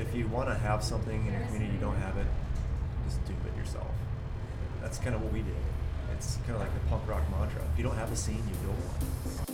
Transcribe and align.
if 0.00 0.14
you 0.14 0.26
want 0.28 0.48
to 0.48 0.54
have 0.54 0.82
something 0.82 1.26
in 1.26 1.32
your 1.32 1.42
community, 1.42 1.72
you 1.72 1.78
don't 1.78 1.96
have 1.96 2.16
it, 2.16 2.26
just 3.06 3.22
do 3.26 3.34
it 3.46 3.56
yourself. 3.58 3.86
That's 4.80 4.98
kind 4.98 5.14
of 5.14 5.22
what 5.22 5.32
we 5.32 5.42
did. 5.42 5.54
It's 6.16 6.36
kind 6.46 6.52
of 6.52 6.60
like 6.60 6.72
the 6.72 6.80
punk 6.88 7.06
rock 7.06 7.22
mantra. 7.30 7.62
If 7.72 7.78
you 7.78 7.84
don't 7.84 7.96
have 7.96 8.10
a 8.10 8.16
scene, 8.16 8.36
you 8.36 8.54
build 8.64 8.76
one. 8.76 9.46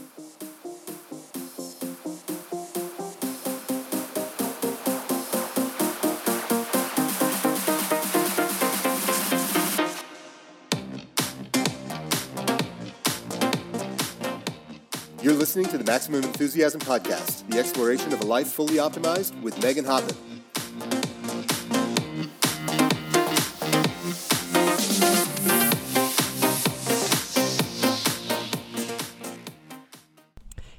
You're 15.23 15.35
listening 15.35 15.67
to 15.67 15.79
the 15.79 15.83
Maximum 15.83 16.23
Enthusiasm 16.23 16.81
Podcast, 16.81 17.49
the 17.49 17.59
exploration 17.59 18.13
of 18.13 18.21
a 18.21 18.27
life 18.27 18.47
fully 18.47 18.75
optimized 18.75 19.41
with 19.43 19.61
Megan 19.61 19.85
Hottman. 19.85 20.25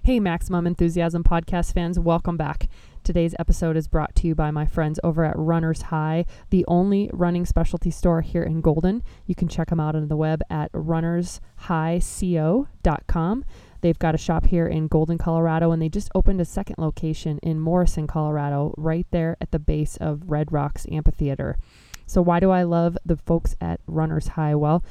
Hey, 0.07 0.19
Maximum 0.21 0.65
Enthusiasm 0.65 1.25
podcast 1.25 1.73
fans, 1.73 1.99
welcome 1.99 2.37
back. 2.37 2.69
Today's 3.03 3.35
episode 3.39 3.75
is 3.75 3.89
brought 3.89 4.15
to 4.15 4.27
you 4.27 4.35
by 4.35 4.51
my 4.51 4.65
friends 4.65 5.01
over 5.03 5.25
at 5.25 5.37
Runners 5.37 5.81
High, 5.81 6.23
the 6.49 6.63
only 6.65 7.09
running 7.11 7.45
specialty 7.45 7.91
store 7.91 8.21
here 8.21 8.43
in 8.43 8.61
Golden. 8.61 9.03
You 9.25 9.35
can 9.35 9.49
check 9.49 9.67
them 9.67 9.81
out 9.81 9.97
on 9.97 10.07
the 10.07 10.15
web 10.15 10.41
at 10.49 10.71
runnershighco.com. 10.71 13.45
They've 13.81 13.99
got 13.99 14.15
a 14.15 14.17
shop 14.17 14.45
here 14.45 14.67
in 14.67 14.87
Golden, 14.87 15.17
Colorado, 15.17 15.73
and 15.73 15.81
they 15.81 15.89
just 15.89 16.09
opened 16.15 16.39
a 16.39 16.45
second 16.45 16.75
location 16.77 17.37
in 17.43 17.59
Morrison, 17.59 18.07
Colorado, 18.07 18.73
right 18.77 19.07
there 19.11 19.35
at 19.41 19.51
the 19.51 19.59
base 19.59 19.97
of 19.97 20.29
Red 20.29 20.53
Rocks 20.53 20.85
Amphitheater. 20.89 21.57
So, 22.05 22.21
why 22.21 22.39
do 22.39 22.49
I 22.49 22.63
love 22.63 22.97
the 23.05 23.17
folks 23.17 23.57
at 23.59 23.81
Runners 23.85 24.29
High? 24.29 24.55
Well, 24.55 24.85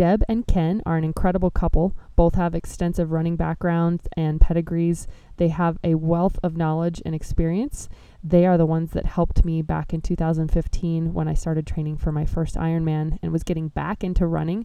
Deb 0.00 0.24
and 0.30 0.46
Ken 0.46 0.80
are 0.86 0.96
an 0.96 1.04
incredible 1.04 1.50
couple. 1.50 1.94
Both 2.16 2.34
have 2.36 2.54
extensive 2.54 3.12
running 3.12 3.36
backgrounds 3.36 4.08
and 4.16 4.40
pedigrees. 4.40 5.06
They 5.36 5.48
have 5.48 5.76
a 5.84 5.96
wealth 5.96 6.38
of 6.42 6.56
knowledge 6.56 7.02
and 7.04 7.14
experience. 7.14 7.86
They 8.24 8.46
are 8.46 8.56
the 8.56 8.64
ones 8.64 8.92
that 8.92 9.04
helped 9.04 9.44
me 9.44 9.60
back 9.60 9.92
in 9.92 10.00
2015 10.00 11.12
when 11.12 11.28
I 11.28 11.34
started 11.34 11.66
training 11.66 11.98
for 11.98 12.12
my 12.12 12.24
first 12.24 12.54
Ironman 12.54 13.18
and 13.22 13.30
was 13.30 13.42
getting 13.42 13.68
back 13.68 14.02
into 14.02 14.26
running. 14.26 14.64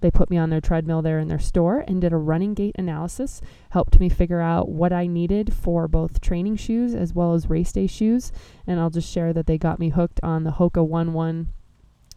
They 0.00 0.10
put 0.10 0.30
me 0.30 0.38
on 0.38 0.48
their 0.48 0.62
treadmill 0.62 1.02
there 1.02 1.18
in 1.18 1.28
their 1.28 1.38
store 1.38 1.84
and 1.86 2.00
did 2.00 2.14
a 2.14 2.16
running 2.16 2.54
gait 2.54 2.74
analysis, 2.78 3.42
helped 3.72 4.00
me 4.00 4.08
figure 4.08 4.40
out 4.40 4.70
what 4.70 4.94
I 4.94 5.06
needed 5.06 5.52
for 5.52 5.88
both 5.88 6.22
training 6.22 6.56
shoes 6.56 6.94
as 6.94 7.12
well 7.12 7.34
as 7.34 7.50
race 7.50 7.72
day 7.72 7.86
shoes. 7.86 8.32
And 8.66 8.80
I'll 8.80 8.88
just 8.88 9.12
share 9.12 9.34
that 9.34 9.44
they 9.44 9.58
got 9.58 9.78
me 9.78 9.90
hooked 9.90 10.20
on 10.22 10.44
the 10.44 10.52
Hoka 10.52 10.82
1 10.82 11.12
1 11.12 11.48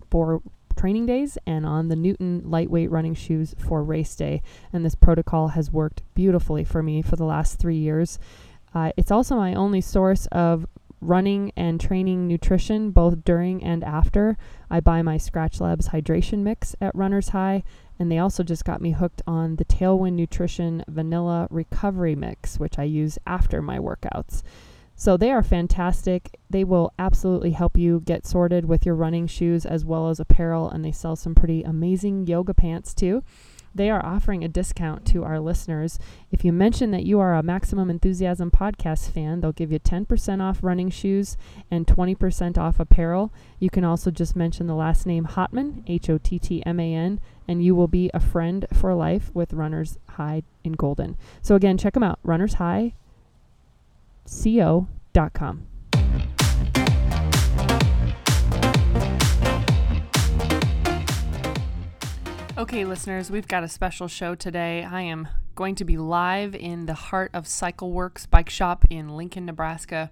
for 0.10 0.42
training 0.84 1.06
days 1.06 1.38
and 1.48 1.66
on 1.66 1.88
the 1.88 1.96
Newton 1.96 2.42
lightweight 2.44 2.92
running 2.92 3.16
shoes 3.16 3.56
for 3.58 3.82
race 3.82 4.14
day. 4.18 4.42
And 4.74 4.84
this 4.84 4.96
protocol 4.96 5.48
has 5.48 5.72
worked 5.72 6.02
beautifully 6.14 6.66
for 6.66 6.84
me 6.84 7.02
for 7.02 7.16
the 7.16 7.24
last 7.24 7.58
three 7.58 7.78
years. 7.78 8.20
Uh, 8.76 8.92
it's 8.98 9.10
also 9.10 9.38
my 9.38 9.54
only 9.54 9.80
source 9.80 10.26
of 10.34 10.68
running 11.00 11.54
and 11.56 11.80
training 11.80 12.28
nutrition 12.28 12.92
both 12.92 13.24
during 13.24 13.64
and 13.64 13.82
after. 13.86 14.38
I 14.70 14.82
buy 14.82 15.02
my 15.02 15.16
Skratch 15.16 15.62
Labs 15.62 15.88
hydration 15.88 16.40
mix 16.40 16.76
at 16.82 16.94
Runners 16.94 17.30
High, 17.30 17.64
and 17.98 18.12
they 18.12 18.18
also 18.18 18.44
just 18.44 18.66
got 18.66 18.82
me 18.82 18.92
hooked 18.92 19.22
on 19.26 19.56
the 19.56 19.66
Tailwind 19.66 20.16
Nutrition 20.16 20.84
Vanilla 20.90 21.48
Recovery 21.50 22.16
Mix, 22.16 22.60
which 22.60 22.78
I 22.78 22.84
use 22.84 23.18
after 23.26 23.62
my 23.62 23.80
workouts. 23.80 24.44
So 24.96 25.18
they 25.18 25.32
are 25.32 25.44
fantastic. 25.44 26.40
They 26.50 26.64
will 26.64 26.94
absolutely 27.00 27.52
help 27.52 27.78
you 27.78 28.02
get 28.06 28.26
sorted 28.26 28.66
with 28.66 28.86
your 28.86 28.96
running 28.96 29.28
shoes 29.28 29.66
as 29.66 29.84
well 29.84 30.10
as 30.10 30.20
apparel, 30.20 30.70
and 30.70 30.86
they 30.86 30.92
sell 30.92 31.16
some 31.16 31.36
pretty 31.36 31.64
amazing 31.64 32.28
yoga 32.28 32.54
pants 32.54 32.94
too. 32.94 33.24
They 33.76 33.90
are 33.90 34.06
offering 34.06 34.44
a 34.44 34.48
discount 34.48 35.04
to 35.08 35.24
our 35.24 35.40
listeners. 35.40 35.98
If 36.32 36.46
you 36.46 36.54
mention 36.54 36.92
that 36.92 37.06
you 37.06 37.20
are 37.20 37.34
a 37.34 37.42
Maximum 37.42 37.90
Enthusiasm 37.90 38.52
podcast 38.52 39.10
fan, 39.10 39.42
they'll 39.42 39.52
give 39.52 39.72
you 39.72 39.80
10% 39.80 40.42
off 40.42 40.64
running 40.64 40.92
shoes 40.92 41.38
and 41.72 41.88
20% 41.88 42.58
off 42.60 42.80
apparel. 42.80 43.34
You 43.60 43.72
can 43.72 43.84
also 43.84 44.12
just 44.12 44.36
mention 44.36 44.68
the 44.68 44.76
last 44.76 45.08
name 45.08 45.26
Hottman, 45.26 45.84
H 45.88 46.08
O 46.10 46.20
T 46.20 46.38
T 46.38 46.64
M 46.66 46.80
A 46.80 46.94
N, 46.94 47.20
and 47.48 47.66
you 47.66 47.74
will 47.74 47.88
be 47.88 48.12
a 48.14 48.20
friend 48.20 48.68
for 48.72 48.94
life 48.94 49.32
with 49.34 49.54
Runners 49.54 49.98
High 50.08 50.44
in 50.64 50.74
Golden. 50.74 51.18
So 51.42 51.56
again, 51.56 51.80
check 51.80 51.96
them 51.96 52.04
out, 52.04 52.20
Runners 52.24 52.56
High 52.56 52.94
co.com. 54.26 55.68
Okay, 62.56 62.86
listeners, 62.86 63.30
we've 63.30 63.48
got 63.48 63.64
a 63.64 63.68
special 63.68 64.08
show 64.08 64.36
today. 64.36 64.84
I 64.84 65.02
am 65.02 65.28
going 65.56 65.76
to 65.76 65.84
be 65.84 65.98
live 65.98 66.56
in 66.56 66.86
the 66.86 66.94
heart 66.94 67.32
of 67.34 67.48
Cycle 67.48 67.92
Works 67.92 68.26
Bike 68.26 68.50
Shop 68.50 68.86
in 68.90 69.10
Lincoln, 69.10 69.46
Nebraska, 69.46 70.12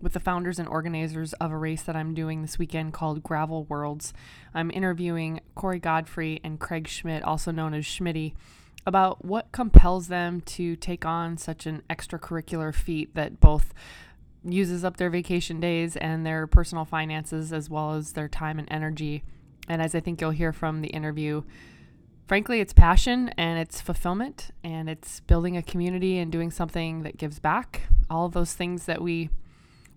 with 0.00 0.12
the 0.14 0.20
founders 0.20 0.58
and 0.58 0.68
organizers 0.68 1.32
of 1.34 1.50
a 1.50 1.56
race 1.56 1.82
that 1.82 1.96
I'm 1.96 2.14
doing 2.14 2.42
this 2.42 2.58
weekend 2.58 2.92
called 2.92 3.22
Gravel 3.22 3.64
Worlds. 3.64 4.14
I'm 4.54 4.70
interviewing 4.70 5.40
Corey 5.54 5.78
Godfrey 5.78 6.40
and 6.42 6.58
Craig 6.58 6.88
Schmidt, 6.88 7.22
also 7.22 7.50
known 7.50 7.74
as 7.74 7.84
Schmitty 7.84 8.34
about 8.86 9.24
what 9.24 9.52
compels 9.52 10.08
them 10.08 10.40
to 10.42 10.76
take 10.76 11.04
on 11.04 11.36
such 11.36 11.66
an 11.66 11.82
extracurricular 11.90 12.74
feat 12.74 13.14
that 13.14 13.40
both 13.40 13.74
uses 14.44 14.84
up 14.84 14.96
their 14.96 15.10
vacation 15.10 15.60
days 15.60 15.96
and 15.96 16.24
their 16.24 16.46
personal 16.46 16.84
finances 16.84 17.52
as 17.52 17.68
well 17.68 17.92
as 17.92 18.12
their 18.12 18.28
time 18.28 18.58
and 18.58 18.68
energy. 18.70 19.22
And 19.68 19.82
as 19.82 19.94
I 19.94 20.00
think 20.00 20.20
you'll 20.20 20.30
hear 20.30 20.52
from 20.52 20.80
the 20.80 20.88
interview, 20.88 21.42
frankly, 22.26 22.60
it's 22.60 22.72
passion 22.72 23.28
and 23.36 23.58
it's 23.58 23.80
fulfillment 23.80 24.50
and 24.64 24.88
it's 24.88 25.20
building 25.20 25.56
a 25.56 25.62
community 25.62 26.18
and 26.18 26.32
doing 26.32 26.50
something 26.50 27.02
that 27.02 27.18
gives 27.18 27.38
back. 27.38 27.82
All 28.08 28.26
of 28.26 28.32
those 28.32 28.54
things 28.54 28.86
that 28.86 29.02
we 29.02 29.30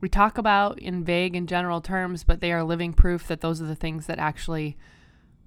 we 0.02 0.10
talk 0.10 0.38
about 0.38 0.78
in 0.80 1.06
vague 1.06 1.34
and 1.34 1.48
general 1.48 1.80
terms, 1.80 2.26
but 2.26 2.42
they 2.42 2.52
are 2.52 2.62
living 2.62 2.92
proof 2.92 3.26
that 3.30 3.40
those 3.40 3.62
are 3.62 3.66
the 3.66 3.74
things 3.74 4.06
that 4.08 4.20
actually 4.20 4.76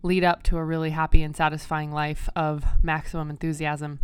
lead 0.06 0.24
up 0.24 0.42
to 0.44 0.56
a 0.56 0.64
really 0.64 0.90
happy 0.90 1.22
and 1.22 1.36
satisfying 1.36 1.90
life 1.90 2.28
of 2.36 2.64
maximum 2.82 3.28
enthusiasm. 3.28 3.98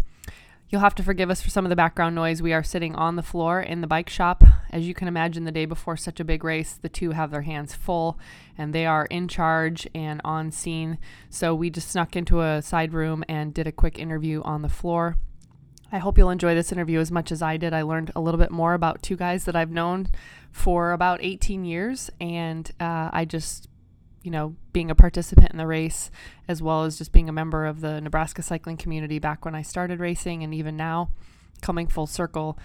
You'll 0.68 0.80
have 0.80 0.94
to 0.96 1.02
forgive 1.02 1.30
us 1.30 1.42
for 1.42 1.50
some 1.50 1.64
of 1.64 1.70
the 1.70 1.76
background 1.76 2.14
noise. 2.14 2.40
We 2.40 2.54
are 2.54 2.62
sitting 2.62 2.94
on 2.94 3.16
the 3.16 3.22
floor 3.22 3.60
in 3.60 3.82
the 3.82 3.86
bike 3.86 4.08
shop. 4.08 4.42
As 4.70 4.88
you 4.88 4.94
can 4.94 5.06
imagine, 5.06 5.44
the 5.44 5.52
day 5.52 5.66
before 5.66 5.98
such 5.98 6.18
a 6.18 6.24
big 6.24 6.44
race, 6.44 6.72
the 6.72 6.88
two 6.88 7.10
have 7.10 7.30
their 7.30 7.42
hands 7.42 7.74
full 7.74 8.18
and 8.56 8.74
they 8.74 8.86
are 8.86 9.04
in 9.06 9.28
charge 9.28 9.86
and 9.94 10.20
on 10.24 10.50
scene. 10.50 10.98
So 11.28 11.54
we 11.54 11.68
just 11.68 11.90
snuck 11.90 12.16
into 12.16 12.40
a 12.40 12.62
side 12.62 12.94
room 12.94 13.22
and 13.28 13.52
did 13.52 13.66
a 13.66 13.72
quick 13.72 13.98
interview 13.98 14.40
on 14.42 14.62
the 14.62 14.68
floor. 14.68 15.18
I 15.92 15.98
hope 15.98 16.16
you'll 16.16 16.30
enjoy 16.30 16.54
this 16.54 16.72
interview 16.72 17.00
as 17.00 17.12
much 17.12 17.30
as 17.30 17.42
I 17.42 17.58
did. 17.58 17.74
I 17.74 17.82
learned 17.82 18.10
a 18.16 18.20
little 18.20 18.40
bit 18.40 18.50
more 18.50 18.72
about 18.72 19.02
two 19.02 19.16
guys 19.16 19.44
that 19.44 19.54
I've 19.54 19.70
known 19.70 20.08
for 20.50 20.92
about 20.92 21.20
18 21.22 21.66
years, 21.66 22.10
and 22.18 22.70
uh, 22.80 23.10
I 23.12 23.26
just 23.26 23.68
you 24.22 24.30
know, 24.30 24.56
being 24.72 24.90
a 24.90 24.94
participant 24.94 25.50
in 25.50 25.58
the 25.58 25.66
race, 25.66 26.10
as 26.48 26.62
well 26.62 26.84
as 26.84 26.98
just 26.98 27.12
being 27.12 27.28
a 27.28 27.32
member 27.32 27.66
of 27.66 27.80
the 27.80 28.00
Nebraska 28.00 28.42
cycling 28.42 28.76
community 28.76 29.18
back 29.18 29.44
when 29.44 29.54
I 29.54 29.62
started 29.62 30.00
racing, 30.00 30.42
and 30.42 30.54
even 30.54 30.76
now, 30.76 31.10
coming 31.60 31.86
full 31.86 32.06
circle, 32.06 32.58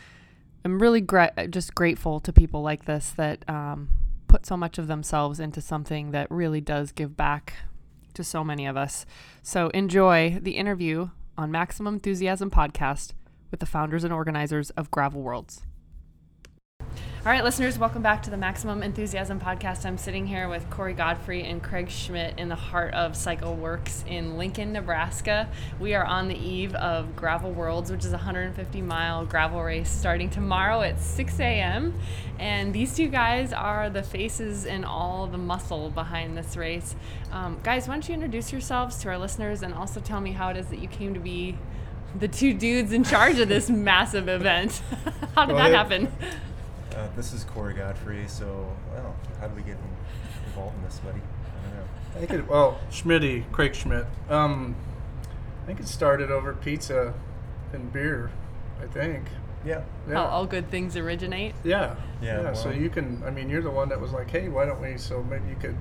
I'm 0.64 0.80
really 0.80 1.02
gra- 1.02 1.48
just 1.50 1.76
grateful 1.76 2.20
to 2.20 2.34
people 2.34 2.62
like 2.62 2.86
this 2.86 3.12
that 3.12 3.48
um, 3.50 3.90
put 4.28 4.46
so 4.46 4.58
much 4.58 4.78
of 4.78 4.88
themselves 4.88 5.40
into 5.40 5.62
something 5.62 6.12
that 6.12 6.30
really 6.30 6.62
does 6.62 6.92
give 6.92 7.16
back 7.16 7.54
to 8.14 8.24
so 8.24 8.44
many 8.44 8.66
of 8.66 8.76
us. 8.76 9.06
So 9.44 9.70
enjoy 9.70 10.40
the 10.42 10.58
interview 10.58 11.10
on 11.38 11.52
Maximum 11.52 11.96
Enthusiasm 11.96 12.50
podcast 12.50 13.14
with 13.52 13.60
the 13.60 13.66
founders 13.66 14.04
and 14.04 14.12
organizers 14.12 14.72
of 14.72 14.92
Gravel 14.92 15.22
Worlds. 15.22 15.67
All 17.28 17.34
right, 17.34 17.44
listeners, 17.44 17.78
welcome 17.78 18.02
back 18.02 18.24
to 18.24 18.30
the 18.30 18.38
Maximum 18.38 18.82
Enthusiasm 18.82 19.38
podcast. 19.38 19.86
I'm 19.86 19.98
sitting 19.98 20.26
here 20.26 20.48
with 20.48 20.70
Corey 20.70 20.94
Godfrey 20.94 21.44
and 21.44 21.62
Craig 21.62 21.90
Schmidt 21.90 22.40
in 22.40 22.48
the 22.48 22.56
heart 22.56 22.94
of 22.94 23.18
Cycle 23.18 23.54
Works 23.54 24.06
in 24.08 24.38
Lincoln, 24.38 24.72
Nebraska. 24.72 25.50
We 25.78 25.94
are 25.94 26.06
on 26.06 26.30
the 26.30 26.38
eve 26.38 26.74
of 26.76 27.18
Gravel 27.18 27.52
Worlds, 27.52 27.92
which 27.92 28.06
is 28.06 28.14
a 28.14 28.16
150 28.16 28.82
mile 28.82 29.26
gravel 29.26 29.62
race 29.62 29.90
starting 29.90 30.30
tomorrow 30.30 30.82
at 30.84 31.02
6 31.02 31.38
a.m. 31.42 32.00
And 32.40 32.74
these 32.74 32.96
two 32.96 33.10
guys 33.10 33.52
are 33.52 33.90
the 33.90 34.04
faces 34.04 34.66
and 34.66 34.86
all 34.86 35.28
the 35.28 35.38
muscle 35.38 35.90
behind 35.90 36.38
this 36.38 36.56
race. 36.56 36.96
Um, 37.34 37.60
guys, 37.62 37.90
why 37.90 37.96
don't 37.96 38.08
you 38.08 38.14
introduce 38.14 38.54
yourselves 38.54 39.00
to 39.00 39.10
our 39.10 39.18
listeners 39.18 39.64
and 39.64 39.74
also 39.74 40.00
tell 40.00 40.22
me 40.22 40.32
how 40.32 40.48
it 40.48 40.56
is 40.56 40.68
that 40.68 40.80
you 40.80 40.88
came 40.88 41.14
to 41.14 41.20
be 41.20 41.58
the 42.18 42.30
two 42.30 42.54
dudes 42.54 42.94
in 42.94 43.04
charge 43.04 43.38
of 43.40 43.50
this 43.50 43.70
massive 43.70 44.30
event? 44.30 44.82
how 45.36 45.46
did 45.46 45.52
Go 45.52 45.58
that 45.58 45.74
happen? 45.74 46.10
Uh, 46.98 47.08
this 47.16 47.32
is 47.32 47.44
Corey 47.44 47.76
Godfrey. 47.76 48.26
So, 48.28 48.76
well, 48.92 49.16
how 49.40 49.48
do 49.48 49.54
we 49.56 49.62
get 49.62 49.78
involved 50.48 50.76
in 50.78 50.84
this, 50.84 51.00
buddy? 51.00 51.20
I 51.20 51.68
don't 51.68 51.76
know. 51.78 51.84
I 52.16 52.20
think 52.20 52.32
it, 52.32 52.48
well, 52.50 52.80
Schmitty, 52.90 53.50
Craig 53.52 53.76
Schmidt. 53.76 54.06
Um, 54.30 54.76
I 55.62 55.68
think 55.68 55.80
it 55.80 55.88
started 55.88 56.32
over 56.32 56.54
pizza 56.54 57.14
and 57.72 57.94
beer. 57.94 58.32
I 58.82 58.88
think. 58.88 59.26
Yeah. 59.64 59.84
Yeah. 60.08 60.16
How 60.16 60.26
all 60.26 60.48
good 60.48 60.72
things 60.72 60.98
originate. 60.98 61.54
yeah. 61.64 61.96
Yeah, 62.20 62.54
So 62.54 62.70
well- 62.70 62.78
you 62.78 62.90
can. 62.90 63.22
I 63.26 63.30
mean, 63.30 63.48
you're 63.48 63.62
the 63.62 63.70
one 63.70 63.90
that 63.90 64.02
was 64.02 64.12
like, 64.12 64.32
"Hey, 64.32 64.50
why 64.50 64.66
don't 64.66 64.82
we?" 64.82 64.98
So 64.98 65.22
maybe 65.24 65.50
you 65.50 65.56
could. 65.56 65.76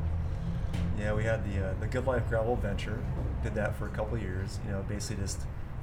Yeah, 0.98 1.14
we 1.14 1.24
had 1.24 1.50
the 1.50 1.68
uh, 1.68 1.74
the 1.80 1.86
Good 1.86 2.06
Life 2.06 2.28
Gravel 2.28 2.56
Venture. 2.56 2.98
Did 3.42 3.54
that 3.54 3.74
for 3.76 3.86
a 3.86 3.90
couple 3.90 4.16
of 4.16 4.22
years. 4.22 4.58
You 4.66 4.72
know, 4.72 4.82
basically 4.86 5.22
just 5.22 5.40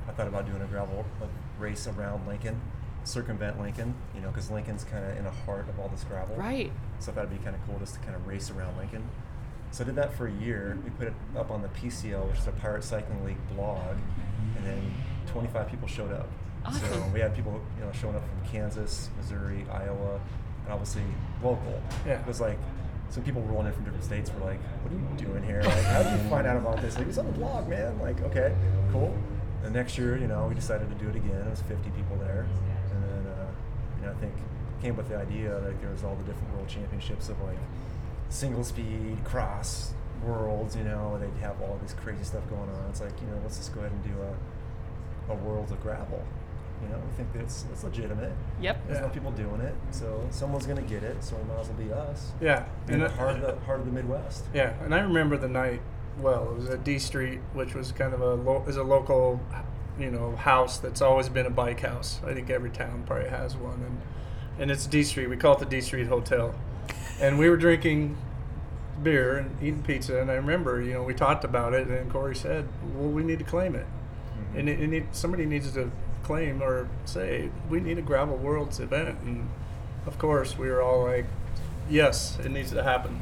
I 0.08 0.12
thought 0.12 0.28
about 0.28 0.46
doing 0.46 0.62
a 0.62 0.66
gravel 0.66 1.06
a 1.22 1.62
race 1.62 1.88
around 1.88 2.28
Lincoln, 2.28 2.62
circumvent 3.04 3.60
Lincoln. 3.60 3.94
You 4.16 4.22
know, 4.22 4.30
because 4.30 4.50
Lincoln's 4.52 4.84
kind 4.84 5.06
of 5.06 5.18
in 5.18 5.24
the 5.24 5.32
heart 5.32 5.68
of 5.70 5.80
all 5.80 5.90
this 5.90 6.04
gravel. 6.04 6.36
Right. 6.36 6.72
So 7.00 7.12
I 7.12 7.16
thought 7.16 7.26
it'd 7.26 7.38
be 7.38 7.44
kind 7.44 7.56
of 7.56 7.66
cool 7.66 7.78
just 7.80 7.96
to 7.96 8.00
kind 8.02 8.16
of 8.16 8.26
race 8.28 8.50
around 8.52 8.78
Lincoln. 8.78 9.04
So 9.72 9.84
I 9.84 9.88
did 9.88 9.96
that 9.96 10.14
for 10.16 10.28
a 10.28 10.32
year. 10.32 10.78
We 10.84 10.92
put 10.92 11.08
it 11.08 11.14
up 11.36 11.50
on 11.50 11.62
the 11.62 11.68
PCL, 11.70 12.30
which 12.30 12.40
is 12.40 12.48
a 12.48 12.52
Pirate 12.52 12.84
Cycling 12.84 13.26
League 13.26 13.56
blog, 13.56 13.98
and 14.56 14.66
then 14.66 14.94
25 15.28 15.68
people 15.68 15.88
showed 15.88 16.12
up. 16.12 16.28
Awesome. 16.64 16.88
So 16.90 17.12
we 17.14 17.20
had 17.20 17.36
people, 17.36 17.60
you 17.78 17.84
know, 17.84 17.92
showing 17.92 18.16
up 18.16 18.22
from 18.22 18.50
Kansas, 18.50 19.10
Missouri, 19.18 19.66
Iowa, 19.72 20.20
and 20.64 20.74
obviously 20.74 21.02
local. 21.42 21.82
Yeah. 22.06 22.22
It 22.22 22.28
was 22.28 22.40
like 22.40 22.58
some 23.10 23.24
people 23.24 23.42
rolling 23.42 23.68
in 23.68 23.74
from 23.74 23.84
different 23.84 24.04
states 24.04 24.32
were 24.32 24.46
like, 24.46 24.60
"What 24.84 24.94
are 24.94 24.96
you 24.96 25.28
doing 25.28 25.44
here? 25.44 25.62
Like, 25.62 25.84
how 25.86 26.04
did 26.04 26.14
you 26.14 26.30
find 26.30 26.48
out 26.48 26.58
about 26.58 26.82
this? 26.82 26.98
Like, 26.98 27.08
it's 27.08 27.18
on 27.18 27.26
the 27.26 27.34
blog, 27.34 27.68
man. 27.68 28.00
Like, 28.00 28.22
okay, 28.22 28.56
cool." 28.92 29.14
The 29.64 29.70
next 29.70 29.98
year, 29.98 30.18
you 30.18 30.28
know, 30.28 30.48
we 30.48 30.56
decided 30.56 30.90
to 30.90 30.96
do 30.96 31.10
it 31.10 31.16
again. 31.16 31.42
It 31.48 31.50
was 31.50 31.62
50 31.62 31.90
people 31.92 32.18
there, 32.18 32.46
think 34.24 34.34
came 34.82 34.92
up 34.92 34.98
with 34.98 35.10
the 35.10 35.18
idea 35.18 35.58
like 35.66 35.80
there 35.82 35.92
was 35.92 36.04
all 36.04 36.16
the 36.16 36.24
different 36.24 36.54
world 36.54 36.68
championships 36.68 37.30
of 37.30 37.40
like 37.42 37.58
single 38.30 38.64
speed 38.64 39.18
cross 39.24 39.94
worlds. 40.26 40.76
You 40.76 40.84
know, 40.84 41.18
they'd 41.20 41.42
have 41.42 41.62
all 41.62 41.78
this 41.82 41.94
crazy 41.94 42.24
stuff 42.24 42.48
going 42.50 42.70
on. 42.70 42.86
It's 42.90 43.02
like, 43.02 43.14
you 43.22 43.28
know, 43.28 43.40
let's 43.44 43.58
just 43.58 43.74
go 43.74 43.82
ahead 43.82 43.92
and 43.92 44.04
do 44.04 44.16
a 44.22 45.32
a 45.32 45.36
worlds 45.36 45.72
of 45.72 45.82
gravel. 45.82 46.22
You 46.82 46.90
know, 46.90 46.98
we 46.98 47.16
think 47.16 47.32
that's 47.34 47.64
that's 47.64 47.84
legitimate. 47.84 48.34
Yep. 48.62 48.88
There's 48.88 49.00
Yeah. 49.00 49.06
no 49.08 49.14
people 49.14 49.32
doing 49.32 49.62
it, 49.62 49.74
so 49.92 50.28
someone's 50.32 50.66
gonna 50.66 50.82
get 50.82 51.02
it. 51.04 51.24
So 51.24 51.38
it 51.38 51.48
might 51.48 51.60
as 51.60 51.70
well 51.70 51.78
be 51.78 51.94
us. 51.94 52.34
Yeah. 52.42 52.66
In 52.90 53.00
the 53.00 53.10
heart 53.10 53.38
of 53.38 53.42
the 53.42 53.66
heart 53.66 53.80
of 53.80 53.86
the 53.86 53.92
Midwest. 53.92 54.44
Yeah, 54.54 54.74
and 54.84 54.94
I 54.94 55.00
remember 55.00 55.38
the 55.38 55.48
night 55.48 55.80
well. 56.20 56.50
It 56.52 56.56
was 56.58 56.70
at 56.70 56.84
D 56.84 57.00
Street, 57.00 57.40
which 57.54 57.74
was 57.74 57.94
kind 57.94 58.14
of 58.14 58.20
a 58.22 58.34
lo- 58.34 58.66
is 58.68 58.76
a 58.76 58.84
local, 58.84 59.40
you 60.00 60.10
know, 60.10 60.36
house 60.36 60.80
that's 60.80 61.02
always 61.02 61.30
been 61.30 61.46
a 61.46 61.52
bike 61.52 61.82
house. 61.82 62.20
I 62.26 62.34
think 62.34 62.50
every 62.50 62.70
town 62.70 63.04
probably 63.06 63.30
has 63.30 63.56
one, 63.56 63.84
and 63.84 64.02
and 64.60 64.72
it's 64.72 64.86
D 64.86 65.04
Street. 65.04 65.28
We 65.28 65.38
call 65.38 65.54
it 65.54 65.60
the 65.60 65.66
D 65.66 65.82
Street 65.82 66.08
Hotel, 66.08 66.56
and 67.20 67.38
we 67.38 67.50
were 67.50 67.58
drinking 67.58 68.18
beer 69.02 69.38
and 69.38 69.58
eating 69.62 69.84
pizza. 69.84 70.20
And 70.22 70.30
I 70.30 70.36
remember, 70.36 70.82
you 70.82 70.94
know, 70.94 71.04
we 71.04 71.14
talked 71.14 71.44
about 71.44 71.74
it, 71.74 71.88
and 71.88 72.12
Corey 72.12 72.36
said, 72.36 72.68
"Well, 72.96 73.10
we 73.10 73.24
need 73.24 73.40
to 73.40 73.46
claim 73.46 73.76
it, 73.76 73.86
and 74.56 74.70
it, 74.70 74.80
it 74.80 74.88
need, 74.88 75.08
somebody 75.12 75.46
needs 75.46 75.72
to 75.74 75.92
claim 76.24 76.62
or 76.62 76.88
say 77.06 77.50
we 77.70 77.80
need 77.80 77.98
a 77.98 78.02
gravel 78.02 78.38
worlds 78.38 78.80
event." 78.80 79.20
And 79.26 79.50
of 80.06 80.18
course, 80.18 80.58
we 80.58 80.70
were 80.70 80.82
all 80.82 81.04
like, 81.04 81.26
"Yes, 81.90 82.38
it 82.44 82.52
needs 82.52 82.72
to 82.72 82.84
happen." 82.84 83.22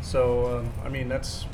So, 0.00 0.58
um, 0.58 0.72
I 0.84 0.88
mean, 0.88 1.08
that's 1.08 1.46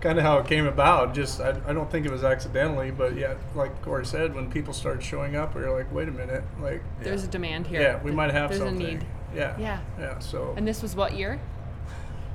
kind 0.00 0.18
of 0.18 0.24
how 0.24 0.38
it 0.38 0.46
came 0.46 0.66
about. 0.66 1.14
Just, 1.14 1.40
I, 1.40 1.50
I 1.66 1.72
don't 1.72 1.90
think 1.90 2.06
it 2.06 2.12
was 2.12 2.24
accidentally, 2.24 2.90
but 2.90 3.16
yeah, 3.16 3.34
like 3.54 3.82
Corey 3.82 4.04
said, 4.06 4.34
when 4.34 4.50
people 4.50 4.72
started 4.72 5.02
showing 5.02 5.36
up, 5.36 5.54
we 5.54 5.62
were 5.62 5.70
like, 5.76 5.92
wait 5.92 6.08
a 6.08 6.12
minute, 6.12 6.44
like, 6.60 6.82
There's 7.00 7.24
a 7.24 7.28
demand 7.28 7.66
here. 7.66 7.80
yeah, 7.80 8.02
we 8.02 8.10
might 8.12 8.30
have 8.30 8.50
There's 8.50 8.62
something. 8.62 8.84
a 8.86 8.90
need. 8.94 9.06
Yeah. 9.34 9.56
Yeah. 9.58 9.80
Yeah. 9.98 10.18
So, 10.18 10.54
And 10.56 10.66
this 10.66 10.82
was 10.82 10.94
what 10.96 11.14
year? 11.14 11.40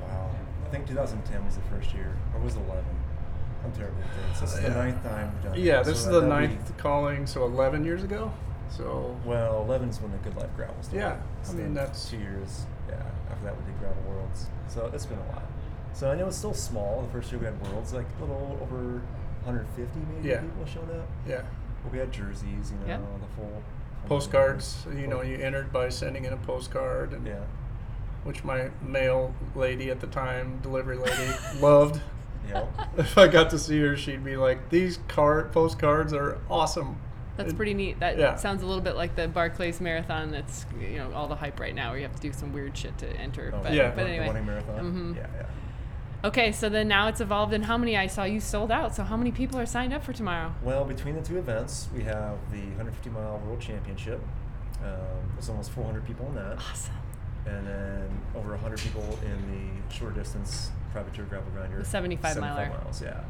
Wow. 0.02 0.30
I 0.66 0.70
think 0.70 0.88
2010 0.88 1.46
was 1.46 1.56
the 1.56 1.62
first 1.64 1.94
year, 1.94 2.16
or 2.34 2.42
was 2.42 2.56
it 2.56 2.60
11? 2.60 2.84
I'm 3.64 3.72
terrible 3.74 3.98
with 3.98 4.28
dates. 4.28 4.42
This 4.42 4.54
is 4.54 4.62
the 4.62 4.68
Yeah. 4.70 4.74
ninth 4.74 5.04
time 5.04 5.32
we've 5.36 5.44
done 5.44 5.54
it. 5.54 5.60
yeah, 5.60 5.84
this 5.84 5.86
So 5.86 5.92
is 5.92 6.06
the 6.06 6.12
that'd 6.22 6.30
ninth 6.30 6.78
calling, 6.78 7.28
so 7.28 7.46
11 7.46 7.86
years 7.86 8.04
ago. 8.04 8.32
So, 8.70 9.16
Well, 9.26 9.62
11 9.64 9.90
is 9.90 10.02
when 10.02 10.12
the 10.12 10.18
Good 10.20 10.36
Life 10.36 10.50
Gravel 10.56 10.76
started. 10.82 10.98
Yeah, 11.00 11.18
I 11.48 11.54
mean, 11.54 11.58
then 11.66 11.74
that's- 11.74 12.10
two 12.10 12.18
years. 12.18 12.66
Yeah, 12.90 12.96
after 13.30 13.46
that 13.46 13.56
we 13.58 13.64
did 13.72 13.80
Gravel 13.80 14.02
Worlds. 14.08 14.48
So 14.68 14.90
it's 14.94 15.06
been 15.06 15.18
a 15.20 15.22
while. 15.24 15.44
So 15.94 16.12
and 16.12 16.20
it 16.22 16.26
was 16.26 16.36
still 16.36 16.54
small. 16.54 17.02
The 17.04 17.12
first 17.12 17.32
year 17.32 17.40
we 17.40 17.46
had 17.46 17.62
Worlds, 17.68 17.94
like 17.94 18.06
a 18.20 18.22
little 18.22 18.58
over 18.62 19.02
150 19.44 20.00
maybe 20.16 20.30
Yeah. 20.30 20.42
people 20.42 20.66
showed 20.66 20.90
up. 20.92 21.08
yeah. 21.28 21.42
But 21.84 21.92
we 21.92 21.98
had 22.00 22.12
jerseys, 22.12 22.72
you 22.72 22.78
know, 22.80 22.88
Yeah. 22.88 22.98
the 22.98 23.36
full. 23.36 23.64
full 24.02 24.08
Postcards, 24.08 24.76
thing. 24.84 25.00
you 25.00 25.08
know, 25.08 25.22
you 25.22 25.38
entered 25.38 25.72
by 25.74 25.90
sending 25.90 26.26
in 26.26 26.34
a 26.34 26.38
postcard, 26.38 27.12
and 27.14 27.26
Yeah. 27.26 27.40
which 28.24 28.44
my 28.44 28.70
mail 28.82 29.34
lady 29.56 29.90
at 29.90 30.00
the 30.00 30.08
time, 30.08 30.60
delivery 30.62 30.98
lady, 30.98 31.32
loved. 31.60 32.02
Yeah. 32.48 32.66
If 32.98 33.18
I 33.18 33.28
got 33.28 33.50
to 33.52 33.60
see 33.60 33.80
her, 33.82 33.96
she'd 33.96 34.24
be 34.24 34.36
like, 34.38 34.70
"These 34.70 35.00
card 35.08 35.52
postcards 35.52 36.14
are 36.14 36.38
awesome." 36.50 36.98
That's 37.38 37.54
pretty 37.54 37.74
neat. 37.74 38.00
That 38.00 38.18
yeah. 38.20 38.36
sounds 38.36 38.62
a 38.62 38.66
little 38.68 38.82
bit 38.84 38.96
like 38.96 39.16
the 39.16 39.28
Barkleys 39.28 39.80
Marathon. 39.82 40.30
That's 40.32 40.66
you 40.80 40.98
know 40.98 41.12
all 41.14 41.28
the 41.28 41.36
hype 41.36 41.60
right 41.60 41.74
now, 41.74 41.90
where 41.92 41.98
you 41.98 42.04
have 42.04 42.16
to 42.16 42.22
do 42.22 42.32
some 42.34 42.52
weird 42.54 42.78
shit 42.78 42.98
to 43.00 43.08
enter. 43.18 43.52
Oh, 43.56 43.60
but, 43.64 43.74
Yeah. 43.74 43.92
but 43.96 44.06
anyway. 44.06 44.28
running 44.28 44.46
marathon. 44.46 44.80
Mhm. 44.84 45.16
Yeah, 45.16 45.28
yeah. 45.38 45.46
Okay, 46.24 46.52
so 46.52 46.70
then 46.70 46.88
now 46.88 47.08
it's 47.08 47.20
evolved, 47.20 47.52
and 47.52 47.66
how 47.66 47.78
many 47.78 47.98
I 47.98 48.06
saw 48.06 48.24
you 48.26 48.40
sold 48.40 48.72
out. 48.72 48.94
So 48.96 49.04
how 49.04 49.18
many 49.18 49.32
people 49.32 49.58
are 49.60 49.66
signed 49.66 49.92
up 49.92 50.04
for 50.04 50.14
tomorrow? 50.14 50.54
Well, 50.62 50.86
between 50.86 51.16
the 51.16 51.22
two 51.22 51.40
events, 51.40 51.88
we 51.96 52.04
have 52.04 52.38
the 52.52 52.60
150 52.78 53.10
mile 53.10 53.40
World 53.46 53.60
Championship. 53.60 54.22
Um, 54.84 54.98
there's 55.34 55.50
almost 55.50 55.72
400 55.72 56.06
people 56.06 56.28
in 56.28 56.36
that, 56.36 56.58
Awesome. 56.58 56.94
and 57.48 57.66
then 57.68 58.10
over 58.36 58.52
100 58.52 58.80
people 58.80 59.18
in 59.26 59.38
the 59.90 59.94
short 59.96 60.14
distance 60.14 60.70
privateer 60.92 61.26
gravel 61.26 61.50
grinder. 61.54 61.80
The 61.80 61.86
75 61.86 62.38
miler. 62.38 62.70
miles, 62.70 63.02
yeah. 63.02 63.22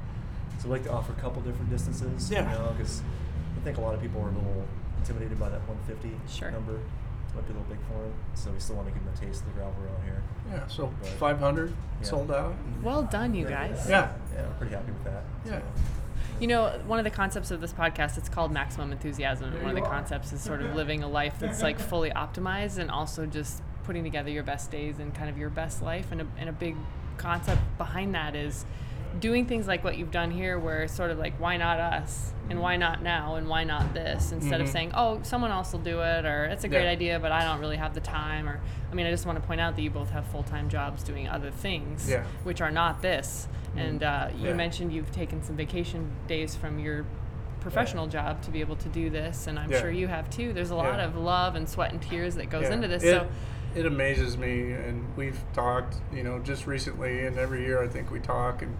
So 0.59 0.65
we 0.67 0.71
like 0.71 0.83
to 0.83 0.91
offer 0.91 1.13
a 1.13 1.21
couple 1.21 1.41
different 1.43 1.69
distances, 1.69 2.29
Yeah. 2.29 2.51
you 2.51 2.57
know, 2.59 2.73
because 2.77 3.01
I 3.57 3.63
think 3.63 3.77
a 3.77 3.81
lot 3.81 3.93
of 3.95 4.01
people 4.01 4.21
are 4.21 4.29
a 4.29 4.31
little 4.31 4.65
intimidated 4.97 5.39
by 5.39 5.49
that 5.49 5.61
150 5.67 6.11
Sure. 6.27 6.51
number. 6.51 6.79
Might 7.35 7.47
be 7.47 7.53
a 7.53 7.57
little 7.57 7.69
big 7.69 7.79
for 7.87 7.93
him. 8.03 8.13
so 8.33 8.51
we 8.51 8.59
still 8.59 8.75
want 8.75 8.87
to 8.89 8.93
give 8.93 9.01
him 9.03 9.09
a 9.13 9.17
taste 9.17 9.41
of 9.41 9.47
the 9.47 9.53
gravel 9.53 9.73
around 9.83 10.03
here. 10.03 10.21
Yeah, 10.51 10.67
so 10.67 10.91
But- 10.99 11.09
500 11.11 11.73
Yeah. 12.01 12.07
sold 12.07 12.31
out. 12.31 12.53
Well 12.83 13.03
done, 13.03 13.33
you 13.33 13.47
guys. 13.47 13.85
Yeah. 13.89 14.11
Yeah, 14.33 14.45
I'm 14.45 14.53
pretty 14.55 14.73
happy 14.75 14.91
with 14.91 15.03
that. 15.05 15.23
Yeah. 15.45 15.51
So, 15.59 15.61
You 16.39 16.47
know, 16.47 16.79
one 16.87 16.97
of 16.99 17.05
the 17.05 17.11
concepts 17.11 17.51
of 17.51 17.61
this 17.61 17.71
podcast, 17.71 18.17
it's 18.17 18.27
called 18.27 18.51
maximum 18.51 18.91
enthusiasm. 18.91 19.45
And 19.47 19.55
There 19.57 19.61
one 19.63 19.71
of 19.71 19.77
you 19.77 19.83
the 19.83 19.89
are. 19.89 19.93
concepts 19.93 20.33
is 20.33 20.41
sort 20.41 20.61
of 20.61 20.73
living 20.75 21.03
a 21.03 21.07
life 21.07 21.35
that's 21.39 21.61
like 21.61 21.79
fully 21.79 22.09
optimized 22.09 22.79
and 22.79 22.89
also 22.91 23.25
just 23.27 23.61
putting 23.83 24.03
together 24.03 24.29
your 24.31 24.43
best 24.43 24.71
days 24.71 24.97
and 24.99 25.13
kind 25.13 25.29
of 25.29 25.37
your 25.37 25.49
best 25.51 25.81
life. 25.83 26.11
And 26.11 26.21
a, 26.21 26.27
and 26.37 26.49
a 26.49 26.51
big 26.53 26.75
concept 27.17 27.61
behind 27.77 28.15
that 28.15 28.35
is 28.35 28.65
doing 29.19 29.45
things 29.45 29.67
like 29.67 29.83
what 29.83 29.97
you've 29.97 30.11
done 30.11 30.31
here, 30.31 30.57
where 30.57 30.83
it's 30.83 30.93
sort 30.95 31.11
of 31.11 31.17
like, 31.19 31.33
why 31.39 31.57
not 31.57 31.79
us? 31.79 32.31
And 32.49 32.59
why 32.59 32.75
not 32.77 33.01
now? 33.01 33.35
And 33.35 33.47
why 33.47 33.63
not 33.63 33.93
this? 33.93 34.31
Instead 34.31 34.61
of 34.61 34.67
Mhm. 34.67 34.71
saying, 34.71 34.91
oh, 34.93 35.19
someone 35.23 35.51
else 35.51 35.71
will 35.71 35.79
do 35.79 36.01
it, 36.01 36.25
or 36.25 36.45
it's 36.45 36.63
a 36.63 36.67
great 36.67 36.83
Yeah. 36.85 36.89
idea, 36.91 37.19
but 37.19 37.31
I 37.31 37.43
don't 37.43 37.59
really 37.59 37.77
have 37.77 37.93
the 37.93 37.99
time. 38.01 38.47
Or, 38.47 38.59
I 38.91 38.95
mean, 38.95 39.05
I 39.05 39.11
just 39.11 39.25
want 39.25 39.39
to 39.41 39.45
point 39.47 39.61
out 39.61 39.75
that 39.75 39.81
you 39.81 39.89
both 39.89 40.11
have 40.11 40.25
full 40.25 40.43
time 40.43 40.67
jobs 40.69 41.03
doing 41.03 41.27
other 41.29 41.51
things, 41.51 42.09
Yeah. 42.09 42.23
which 42.43 42.61
are 42.61 42.71
not 42.71 43.01
this. 43.01 43.47
And 43.77 44.03
uh, 44.03 44.27
you 44.37 44.49
Yeah. 44.49 44.53
mentioned 44.55 44.91
you've 44.91 45.11
taken 45.11 45.41
some 45.43 45.55
vacation 45.55 46.11
days 46.27 46.55
from 46.55 46.79
your 46.79 47.05
professional 47.61 48.07
job 48.07 48.41
to 48.41 48.49
be 48.51 48.59
able 48.59 48.75
to 48.75 48.89
do 48.89 49.09
this, 49.09 49.45
and 49.47 49.57
I'm 49.59 49.71
sure 49.71 49.91
you 49.91 50.07
have 50.07 50.29
too. 50.29 50.51
There's 50.51 50.71
a 50.71 50.75
lot 50.75 50.99
of 50.99 51.15
love 51.15 51.55
and 51.55 51.69
sweat 51.69 51.91
and 51.91 52.01
tears 52.01 52.35
that 52.35 52.49
goes 52.49 52.67
into 52.69 52.87
this. 52.87 53.03
It, 53.03 53.11
so 53.11 53.27
it 53.75 53.85
amazes 53.85 54.35
me, 54.37 54.73
and 54.73 55.05
we've 55.15 55.39
talked, 55.53 55.95
you 56.11 56.23
know, 56.23 56.39
just 56.39 56.65
recently, 56.67 57.25
and 57.25 57.37
every 57.37 57.63
year 57.63 57.81
I 57.81 57.87
think 57.87 58.09
we 58.11 58.19
talk, 58.19 58.61
and 58.63 58.75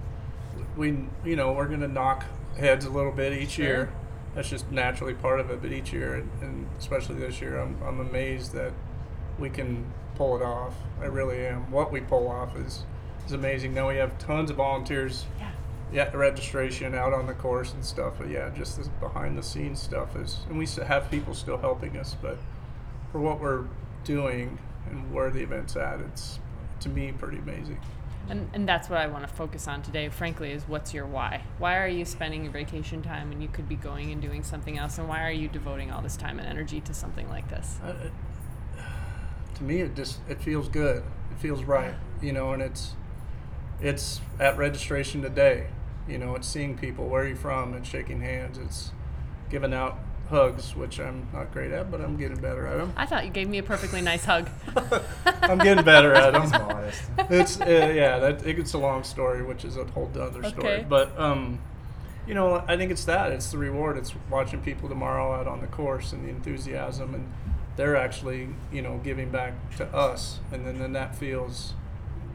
we, 0.78 1.06
you 1.26 1.36
know, 1.36 1.52
we're 1.54 1.68
gonna 1.68 1.88
knock 1.88 2.26
heads 2.58 2.86
a 2.86 2.90
little 2.90 3.12
bit 3.12 3.34
each 3.34 3.52
Sure. 3.52 3.66
year. 3.66 3.94
That's 4.36 4.50
just 4.50 4.72
naturally 4.72 5.14
part 5.14 5.40
of 5.40 5.50
it. 5.52 5.62
But 5.62 5.72
each 5.72 5.92
year, 5.92 6.16
and, 6.16 6.30
and 6.42 6.70
especially 6.80 7.16
this 7.16 7.42
year, 7.42 7.60
I'm, 7.60 7.78
I'm 7.86 8.00
amazed 8.00 8.54
that 8.54 8.72
we 9.40 9.50
can 9.50 9.86
pull 10.16 10.36
it 10.38 10.42
off. 10.42 10.74
I 11.02 11.06
really 11.06 11.46
am. 11.46 11.70
What 11.72 11.92
we 11.92 12.02
pull 12.02 12.28
off 12.28 12.56
is 12.56 12.86
is 13.26 13.34
amazing. 13.34 13.74
Now 13.74 13.90
we 13.90 13.98
have 13.98 14.18
tons 14.18 14.50
of 14.50 14.58
volunteers 14.58 15.26
yeah, 15.40 15.52
yeah, 15.92 16.16
registration 16.16 16.96
out 16.96 17.14
on 17.14 17.28
the 17.28 17.34
course 17.34 17.74
and 17.74 17.84
stuff. 17.84 18.16
But 18.18 18.30
yeah, 18.30 18.50
just 18.50 18.78
this 18.78 18.88
behind 19.00 19.38
the 19.38 19.44
scenes 19.44 19.82
stuff 19.82 20.16
is, 20.16 20.40
and 20.50 20.58
we 20.58 20.66
have 20.86 21.12
people 21.12 21.34
still 21.34 21.58
helping 21.58 21.98
us. 21.98 22.16
But 22.22 22.38
for 23.12 23.20
what 23.20 23.40
we're 23.42 23.66
doing 24.04 24.58
and 24.90 25.14
where 25.14 25.30
the 25.30 25.42
event's 25.42 25.76
at, 25.76 26.00
it's 26.00 26.40
to 26.80 26.90
me 26.90 27.12
pretty 27.12 27.38
amazing. 27.38 27.80
And 28.30 28.50
and 28.54 28.68
that's 28.68 28.90
what 28.90 29.00
I 29.00 29.08
want 29.08 29.28
to 29.28 29.34
focus 29.34 29.68
on 29.68 29.82
today. 29.82 30.10
Frankly, 30.10 30.52
is 30.52 30.64
what's 30.68 30.94
your 30.94 31.06
why? 31.06 31.44
Why 31.58 31.78
are 31.78 31.88
you 31.88 32.06
spending 32.06 32.44
your 32.44 32.54
vacation 32.54 33.02
time 33.02 33.30
when 33.30 33.42
you 33.42 33.48
could 33.48 33.68
be 33.68 33.76
going 33.76 34.12
and 34.12 34.22
doing 34.22 34.44
something 34.44 34.78
else? 34.78 34.98
And 34.98 35.08
why 35.08 35.26
are 35.26 35.32
you 35.32 35.48
devoting 35.48 35.92
all 35.92 36.02
this 36.02 36.18
time 36.18 36.40
and 36.40 36.48
energy 36.48 36.82
to 36.82 36.94
something 36.94 37.30
like 37.30 37.50
this? 37.50 37.80
Uh, 37.84 37.94
to 39.56 39.64
me, 39.64 39.82
it 39.82 39.96
just 39.96 40.20
it 40.30 40.42
feels 40.42 40.68
good. 40.68 41.04
It 41.32 41.40
feels 41.40 41.64
right, 41.64 41.96
you 42.22 42.34
know, 42.34 42.52
and 42.52 42.62
it's 42.62 42.96
it's 43.80 44.22
at 44.40 44.58
registration 44.58 45.22
today. 45.22 45.68
You 46.08 46.18
know, 46.18 46.36
it's 46.36 46.48
seeing 46.48 46.78
people 46.78 47.08
where 47.08 47.24
are 47.24 47.28
you 47.28 47.36
from 47.36 47.74
and 47.74 47.86
shaking 47.86 48.22
hands. 48.22 48.58
It's 48.58 48.92
giving 49.50 49.74
out 49.74 50.00
hugs, 50.32 50.76
which 50.76 51.00
I'm 51.00 51.28
not 51.32 51.52
great 51.54 51.72
at, 51.72 51.92
but 51.92 52.02
I'm 52.02 52.18
getting 52.18 52.40
better 52.40 52.66
at 52.66 52.78
them. 52.78 52.94
I 52.98 53.06
thought 53.06 53.26
you 53.26 53.32
gave 53.32 53.48
me 53.48 53.60
a 53.60 53.64
perfectly 53.64 54.02
nice 54.02 54.26
hug. 54.26 54.50
I'm 55.26 55.60
getting 55.60 55.84
better 55.84 56.14
at 56.14 56.36
He's 56.42 56.52
them. 56.52 56.62
modest. 56.68 57.02
it's 57.30 57.62
uh, 57.62 57.66
yeah, 57.96 58.18
that 58.20 58.46
it's 58.46 58.74
a 58.74 58.78
long 58.78 59.04
story, 59.04 59.44
which 59.44 59.64
is 59.64 59.78
a 59.78 59.86
whole 59.86 60.10
other 60.20 60.44
story. 60.50 60.74
Okay. 60.74 60.86
But 60.88 61.18
um, 61.20 61.60
you 62.28 62.34
know, 62.34 62.64
I 62.68 62.78
think 62.78 62.92
it's 62.92 63.06
that. 63.06 63.32
It's 63.32 63.52
the 63.52 63.58
reward. 63.58 63.98
It's 63.98 64.14
watching 64.30 64.62
people 64.62 64.90
tomorrow 64.90 65.34
out 65.34 65.48
on 65.48 65.62
the 65.62 65.68
course 65.68 66.14
and 66.14 66.26
the 66.26 66.30
enthusiasm, 66.30 67.14
and 67.14 67.32
they're 67.76 67.96
actually, 67.96 68.50
you 68.72 68.82
know, 68.82 69.00
giving 69.04 69.30
back 69.30 69.54
to 69.78 69.86
us, 69.88 70.40
and 70.52 70.66
then, 70.66 70.80
then 70.80 70.94
that 70.94 71.16
feels 71.16 71.74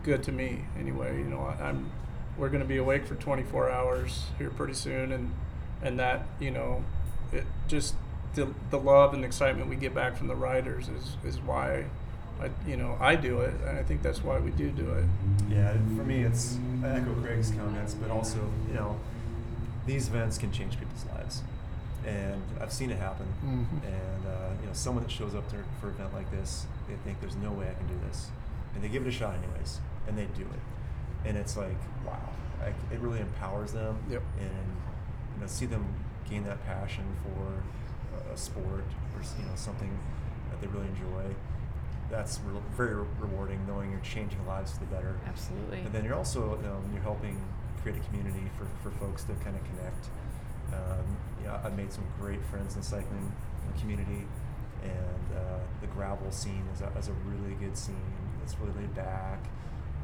good 0.03 0.23
to 0.25 0.33
me 0.33 0.65
anyway. 0.79 1.17
You 1.19 1.25
know, 1.25 1.41
I, 1.41 1.69
I'm 1.69 1.91
we're 2.37 2.49
going 2.49 2.63
to 2.63 2.69
be 2.69 2.77
awake 2.77 3.07
for 3.07 3.15
24 3.15 3.71
hours 3.71 4.27
here 4.39 4.51
pretty 4.51 4.75
soon, 4.75 5.13
and 5.13 5.33
and 5.83 5.99
that 5.99 6.27
you 6.41 6.51
know, 6.51 6.85
it 7.37 7.47
just 7.69 7.95
the, 8.35 8.49
the 8.71 8.79
love 8.79 9.15
and 9.15 9.25
excitement 9.25 9.69
we 9.71 9.77
get 9.77 9.95
back 9.95 10.17
from 10.17 10.29
the 10.29 10.35
riders 10.37 10.89
is 10.89 11.17
is 11.25 11.41
why. 11.41 11.85
I, 12.39 12.51
you 12.69 12.77
know, 12.77 12.99
I 13.01 13.17
do 13.17 13.41
it, 13.41 13.55
and 13.67 13.79
I 13.79 13.83
think 13.83 14.03
that's 14.03 14.23
why 14.23 14.39
we 14.39 14.51
do 14.51 14.69
do 14.69 14.91
it. 14.93 15.07
Yeah, 15.49 15.73
for 15.97 16.05
me, 16.05 16.21
it's 16.23 16.59
I 16.85 16.89
echo 16.89 17.15
Craig's 17.15 17.51
comments, 17.51 17.95
but 17.95 18.11
also, 18.11 18.37
you 18.69 18.75
know, 18.75 19.01
these 19.87 20.09
events 20.09 20.37
can 20.37 20.53
change 20.53 20.79
people's 20.79 21.07
lives, 21.15 21.43
and 22.05 22.43
I've 22.61 22.75
seen 22.75 22.91
it 22.91 22.99
happen. 22.99 23.27
Mhm. 23.43 23.83
And 23.87 24.27
uh, 24.27 24.51
you 24.61 24.67
know, 24.67 24.75
someone 24.75 25.03
that 25.05 25.11
shows 25.11 25.35
up 25.35 25.49
to, 25.49 25.57
for 25.81 25.89
an 25.89 25.95
event 25.95 26.13
like 26.13 26.31
this, 26.31 26.67
they 26.87 26.97
think 27.05 27.23
there's 27.23 27.37
no 27.37 27.53
way 27.53 27.71
I 27.71 27.75
can 27.75 27.87
do 27.87 27.99
this, 28.07 28.29
and 28.75 28.85
they 28.85 28.89
give 28.89 29.07
it 29.07 29.09
a 29.09 29.13
shot 29.13 29.35
anyways, 29.43 29.81
and 30.07 30.19
they 30.19 30.27
do 30.37 30.43
it, 30.43 31.27
and 31.29 31.39
it's 31.39 31.57
like, 31.57 31.79
wow, 32.07 32.21
I, 32.63 32.69
it 32.93 33.01
really 33.01 33.21
empowers 33.21 33.73
them. 33.73 33.97
Yep. 34.11 34.23
And 34.41 34.51
you 35.37 35.41
know, 35.41 35.47
see 35.47 35.65
them 35.65 35.87
gain 36.29 36.45
that 36.45 36.65
passion 36.67 37.05
for 37.23 38.33
a- 38.33 38.37
sport 38.37 38.85
or 39.15 39.23
you 39.39 39.45
know 39.47 39.55
something 39.55 39.99
that 40.51 40.61
they 40.61 40.67
really 40.67 40.89
enjoy. 40.89 41.35
That's 42.11 42.39
re- 42.47 42.61
very 42.77 42.95
re- 42.95 43.07
rewarding, 43.19 43.67
knowing 43.67 43.91
you're 43.91 44.01
changing 44.01 44.45
lives 44.47 44.73
for 44.73 44.81
the 44.81 44.87
better. 44.87 45.17
Absolutely. 45.27 45.81
And 45.81 45.93
then 45.93 46.05
you're 46.05 46.15
also 46.15 46.55
um, 46.55 46.91
you're 46.93 47.03
helping 47.03 47.41
create 47.83 47.99
a 47.99 48.05
community 48.07 48.51
for, 48.59 48.67
for 48.83 48.97
folks 48.99 49.25
to 49.25 49.33
kind 49.45 49.57
of 49.57 49.63
connect. 49.65 50.07
Um, 50.73 51.17
yeah, 51.43 51.61
I've 51.65 51.77
made 51.77 51.93
some 51.93 52.05
great 52.21 52.45
friends 52.47 52.75
in 52.75 52.81
the 52.81 52.87
cycling 52.87 53.33
community, 53.81 54.27
and 54.83 55.37
uh, 55.37 55.59
the 55.81 55.87
gravel 55.89 56.31
scene 56.31 56.65
is 56.75 56.81
a, 56.81 56.91
is 56.99 57.09
a 57.09 57.13
really 57.25 57.55
good 57.55 57.77
scene. 57.77 57.97
It's 58.43 58.57
really 58.59 58.73
laid 58.81 58.95
back. 58.95 59.45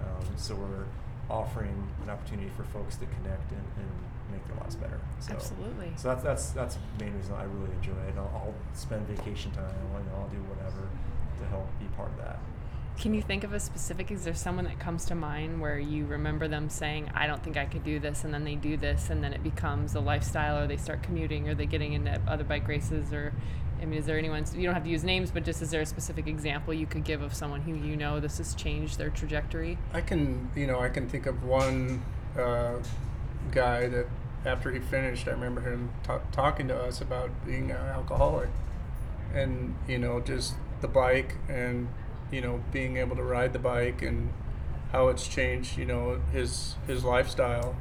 Um, 0.02 0.26
so 0.36 0.54
we're 0.54 0.86
offering 1.32 1.88
an 2.04 2.10
opportunity 2.10 2.50
for 2.54 2.64
folks 2.64 2.96
to 2.96 3.06
connect 3.06 3.50
and, 3.50 3.64
and 3.80 3.88
make 4.30 4.46
their 4.46 4.56
lives 4.60 4.76
better. 4.76 5.00
So, 5.18 5.32
Absolutely. 5.32 5.92
So 5.96 6.08
that's 6.08 6.22
that's 6.22 6.50
that's 6.50 6.74
the 6.76 7.04
main 7.04 7.16
reason 7.16 7.34
I 7.34 7.44
really 7.44 7.72
enjoy 7.72 7.96
it. 8.06 8.14
I'll, 8.16 8.30
I'll 8.36 8.54
spend 8.74 9.08
vacation 9.08 9.50
time. 9.52 9.64
Know, 9.64 10.20
I'll 10.20 10.28
do 10.28 10.38
whatever 10.52 10.88
to 11.40 11.44
help 11.48 11.66
be 11.80 11.86
part 11.96 12.10
of 12.10 12.18
that. 12.18 12.38
Can 12.98 13.14
you 13.14 13.22
think 13.22 13.42
of 13.42 13.52
a 13.52 13.58
specific? 13.58 14.10
Is 14.10 14.24
there 14.24 14.34
someone 14.34 14.64
that 14.66 14.78
comes 14.78 15.04
to 15.06 15.14
mind 15.14 15.60
where 15.60 15.78
you 15.78 16.06
remember 16.06 16.46
them 16.46 16.68
saying, 16.68 17.10
"I 17.14 17.26
don't 17.26 17.42
think 17.42 17.56
I 17.56 17.64
could 17.64 17.82
do 17.82 17.98
this," 17.98 18.22
and 18.22 18.32
then 18.32 18.44
they 18.44 18.54
do 18.54 18.76
this, 18.76 19.10
and 19.10 19.24
then 19.24 19.32
it 19.32 19.42
becomes 19.42 19.94
a 19.94 20.00
lifestyle, 20.00 20.58
or 20.62 20.66
they 20.66 20.76
start 20.76 21.02
commuting, 21.02 21.48
or 21.48 21.54
they 21.54 21.66
getting 21.66 21.94
into 21.94 22.20
other 22.28 22.44
bike 22.44 22.68
races, 22.68 23.12
or 23.12 23.32
I 23.82 23.84
mean, 23.84 23.98
is 23.98 24.06
there 24.06 24.16
anyone? 24.16 24.44
You 24.54 24.64
don't 24.64 24.74
have 24.74 24.84
to 24.84 24.90
use 24.90 25.02
names, 25.02 25.32
but 25.32 25.44
just 25.44 25.60
is 25.60 25.70
there 25.70 25.80
a 25.80 25.86
specific 25.86 26.28
example 26.28 26.72
you 26.72 26.86
could 26.86 27.02
give 27.02 27.22
of 27.22 27.34
someone 27.34 27.62
who 27.62 27.74
you 27.74 27.96
know 27.96 28.20
this 28.20 28.38
has 28.38 28.54
changed 28.54 28.98
their 28.98 29.10
trajectory? 29.10 29.78
I 29.92 30.00
can, 30.02 30.50
you 30.54 30.68
know, 30.68 30.78
I 30.78 30.88
can 30.88 31.08
think 31.08 31.26
of 31.26 31.42
one 31.42 32.04
uh, 32.38 32.74
guy 33.50 33.88
that 33.88 34.06
after 34.44 34.70
he 34.70 34.78
finished, 34.78 35.26
I 35.26 35.32
remember 35.32 35.62
him 35.62 35.90
ta- 36.04 36.20
talking 36.30 36.68
to 36.68 36.76
us 36.76 37.00
about 37.00 37.30
being 37.44 37.72
an 37.72 37.76
alcoholic, 37.76 38.50
and 39.34 39.74
you 39.88 39.98
know, 39.98 40.20
just 40.20 40.54
the 40.80 40.88
bike 40.88 41.36
and 41.48 41.88
you 42.32 42.40
know 42.40 42.62
being 42.72 42.96
able 42.96 43.14
to 43.16 43.22
ride 43.22 43.52
the 43.52 43.58
bike 43.60 44.02
and 44.02 44.32
how 44.90 45.08
it's 45.08 45.26
changed, 45.26 45.78
you 45.78 45.84
know, 45.86 46.20
his 46.32 46.74
his 46.86 47.04
lifestyle, 47.04 47.76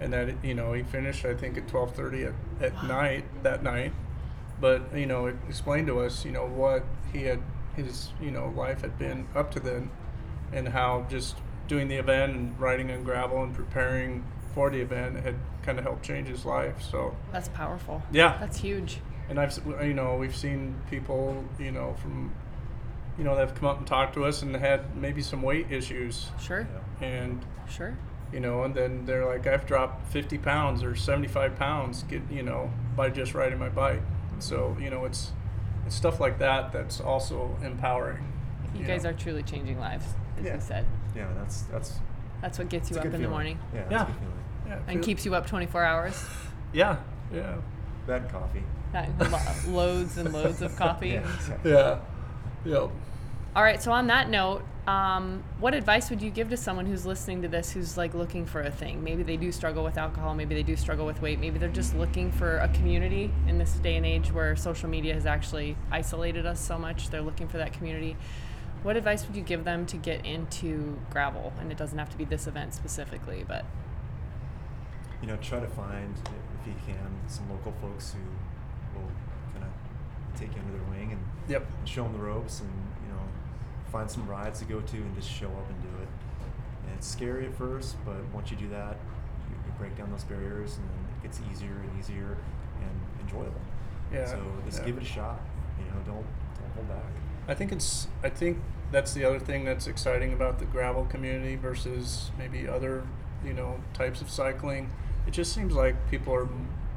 and 0.00 0.12
that 0.12 0.42
you 0.44 0.54
know 0.54 0.72
he 0.72 0.82
finished 0.82 1.24
I 1.24 1.34
think 1.34 1.58
at 1.58 1.68
twelve 1.68 1.94
thirty 1.94 2.24
at 2.24 2.34
at 2.60 2.84
night 2.84 3.24
that 3.42 3.62
night, 3.62 3.92
but 4.60 4.96
you 4.96 5.06
know 5.06 5.26
it 5.26 5.36
explained 5.48 5.86
to 5.88 6.00
us 6.00 6.24
you 6.24 6.32
know 6.32 6.46
what 6.46 6.84
he 7.12 7.22
had 7.24 7.40
his 7.76 8.08
you 8.20 8.30
know 8.30 8.52
life 8.56 8.80
had 8.80 8.98
been 8.98 9.26
up 9.34 9.50
to 9.52 9.60
then 9.60 9.90
and 10.52 10.68
how 10.68 11.04
just 11.10 11.36
doing 11.68 11.88
the 11.88 11.96
event 11.96 12.34
and 12.34 12.58
riding 12.60 12.90
on 12.90 13.02
gravel 13.04 13.42
and 13.42 13.52
preparing 13.54 14.24
for 14.54 14.70
the 14.70 14.80
event 14.80 15.16
had 15.22 15.34
kind 15.62 15.78
of 15.78 15.84
helped 15.84 16.02
change 16.02 16.26
his 16.28 16.44
life 16.46 16.80
so 16.80 17.14
That's 17.32 17.48
powerful. 17.48 18.02
Yeah. 18.12 18.38
That's 18.40 18.58
huge. 18.58 18.98
and 19.28 19.38
i've 19.38 19.58
you 19.82 19.92
know 19.92 20.16
we've 20.16 20.34
seen 20.36 20.76
people 20.88 21.44
you 21.58 21.70
know 21.72 21.94
from 22.00 22.32
you 23.18 23.24
know 23.24 23.34
that 23.34 23.48
have 23.48 23.54
come 23.54 23.68
up 23.68 23.78
and 23.78 23.86
talked 23.86 24.14
to 24.14 24.24
us 24.24 24.42
and 24.42 24.54
had 24.56 24.96
maybe 24.96 25.22
some 25.22 25.42
weight 25.42 25.66
issues 25.70 26.28
Sure. 26.40 26.66
Yeah. 27.00 27.06
and 27.06 27.44
Sure. 27.68 27.96
you 28.32 28.40
know 28.40 28.62
and 28.64 28.74
then 28.74 29.04
they're 29.06 29.24
like 29.26 29.46
i've 29.46 29.66
dropped 29.66 30.06
50 30.12 30.38
pounds 30.38 30.82
or 30.82 30.94
75 30.94 31.56
pounds 31.56 32.02
get 32.04 32.22
you 32.30 32.42
know 32.42 32.70
by 32.96 33.08
just 33.10 33.34
riding 33.34 33.58
my 33.58 33.68
bike 33.68 34.00
mm-hmm. 34.00 34.40
so 34.40 34.76
you 34.80 34.90
know 34.90 35.04
it's 35.04 35.32
it's 35.86 35.94
stuff 35.94 36.20
like 36.20 36.38
that 36.38 36.72
that's 36.72 37.00
also 37.00 37.56
empowering 37.62 38.32
You 38.74 38.80
you 38.80 38.86
guys 38.86 39.04
know. 39.04 39.10
are 39.10 39.12
truly 39.14 39.42
changing 39.42 39.78
lives, 39.80 40.06
as 40.38 40.44
Yeah. 40.44 40.54
you 40.56 40.60
said. 40.60 40.84
Yeah, 41.14 41.28
that's 41.38 41.62
that's 41.62 41.98
That's 42.42 42.58
what 42.58 42.68
gets 42.68 42.90
you 42.90 42.96
up 42.98 43.04
good 43.04 43.14
in 43.14 43.22
the 43.22 43.28
morning 43.28 43.58
Yeah, 43.72 43.80
that's 43.88 43.92
Yeah. 43.92 44.02
a 44.02 44.06
good 44.06 44.32
yeah, 44.68 44.92
and 44.92 45.02
keeps 45.02 45.24
you 45.24 45.34
up 45.34 45.46
24 45.46 45.82
hours. 45.84 46.24
yeah 46.72 46.96
yeah 47.32 47.54
That 48.06 48.22
and 48.22 48.30
coffee. 48.30 48.62
That 48.92 49.08
lo- 49.30 49.72
loads 49.72 50.18
and 50.18 50.32
loads 50.32 50.60
of 50.62 50.74
coffee. 50.76 51.08
Yeah, 51.14 51.34
exactly. 51.34 51.70
yeah 51.72 51.98
yep 52.64 52.90
All 53.54 53.62
right. 53.62 53.82
So 53.82 53.90
on 53.92 54.08
that 54.08 54.28
note, 54.28 54.62
um, 54.86 55.42
what 55.58 55.74
advice 55.74 56.10
would 56.10 56.22
you 56.22 56.30
give 56.30 56.50
to 56.50 56.56
someone 56.56 56.86
who's 56.86 57.06
listening 57.06 57.42
to 57.42 57.48
this, 57.48 57.72
who's 57.72 57.96
like 57.96 58.14
looking 58.14 58.46
for 58.46 58.60
a 58.60 58.70
thing? 58.70 59.02
Maybe 59.02 59.22
they 59.22 59.36
do 59.36 59.50
struggle 59.50 59.82
with 59.82 59.98
alcohol. 59.98 60.34
Maybe 60.34 60.54
they 60.54 60.62
do 60.62 60.76
struggle 60.76 61.06
with 61.06 61.20
weight. 61.22 61.40
Maybe 61.40 61.58
they're 61.58 61.68
just 61.68 61.94
looking 61.96 62.30
for 62.30 62.58
a 62.58 62.68
community 62.68 63.32
in 63.48 63.58
this 63.58 63.72
day 63.74 63.96
and 63.96 64.06
age 64.06 64.30
where 64.30 64.54
social 64.56 64.88
media 64.88 65.14
has 65.14 65.26
actually 65.26 65.76
isolated 65.90 66.46
us 66.46 66.60
so 66.60 66.78
much. 66.78 67.08
They're 67.10 67.22
looking 67.22 67.48
for 67.48 67.56
that 67.56 67.72
community. 67.72 68.16
What 68.82 68.96
advice 68.96 69.26
would 69.26 69.34
you 69.34 69.42
give 69.42 69.64
them 69.64 69.86
to 69.86 69.96
get 69.96 70.24
into 70.24 70.98
gravel? 71.10 71.52
And 71.58 71.72
it 71.72 71.78
doesn't 71.78 71.98
have 71.98 72.10
to 72.10 72.16
be 72.18 72.24
this 72.24 72.46
event 72.46 72.74
specifically, 72.74 73.44
but 73.48 73.64
you 75.20 75.26
know, 75.28 75.36
try 75.38 75.60
to 75.60 75.66
find, 75.68 76.14
if 76.60 76.66
you 76.68 76.74
can, 76.86 77.10
some 77.26 77.50
local 77.50 77.72
folks 77.80 78.12
who 78.12 79.00
will 79.00 79.08
kind 79.08 79.18
of 79.18 79.25
take 80.36 80.54
you 80.54 80.60
under 80.60 80.72
their 80.72 80.88
wing 80.90 81.12
and, 81.12 81.20
Yep. 81.48 81.66
and 81.78 81.88
show 81.88 82.02
them 82.04 82.12
the 82.12 82.18
ropes 82.18 82.60
and, 82.60 82.70
you 83.06 83.12
know, 83.12 83.20
find 83.90 84.10
some 84.10 84.26
rides 84.28 84.58
to 84.60 84.64
go 84.64 84.80
to 84.80 84.96
and 84.96 85.14
just 85.14 85.30
show 85.30 85.46
up 85.48 85.68
and 85.70 85.82
do 85.82 85.88
it. 86.02 86.08
And 86.86 86.94
it's 86.96 87.06
scary 87.06 87.46
at 87.46 87.54
first, 87.56 87.96
but 88.04 88.16
once 88.32 88.50
you 88.50 88.56
do 88.56 88.68
that, 88.68 88.96
you, 89.48 89.56
you 89.66 89.72
break 89.78 89.96
down 89.96 90.10
those 90.10 90.24
barriers 90.24 90.76
and 90.76 90.88
then 90.88 90.98
it 91.16 91.22
gets 91.22 91.40
easier 91.52 91.72
and 91.74 91.98
easier 91.98 92.36
and 92.80 93.00
enjoyable. 93.20 93.60
Yeah, 94.12 94.26
So 94.26 94.40
just 94.64 94.80
yeah. 94.80 94.86
give 94.86 94.96
it 94.98 95.02
a 95.02 95.06
shot. 95.06 95.40
You 95.78 95.84
know, 95.86 96.00
don't 96.06 96.24
don't 96.60 96.72
hold 96.74 96.88
back. 96.88 97.12
I 97.48 97.54
think 97.54 97.70
it's. 97.72 98.08
I 98.22 98.28
think 98.28 98.58
that's 98.92 99.12
the 99.12 99.24
other 99.24 99.38
thing 99.38 99.64
that's 99.64 99.86
exciting 99.88 100.32
about 100.32 100.58
the 100.58 100.64
gravel 100.64 101.04
community 101.06 101.56
versus 101.56 102.30
maybe 102.38 102.66
other, 102.68 103.02
you 103.44 103.52
know, 103.52 103.80
types 103.94 104.20
of 104.20 104.30
cycling. 104.30 104.90
It 105.26 105.32
just 105.32 105.52
seems 105.52 105.74
like 105.74 106.08
people 106.10 106.32
are, 106.34 106.48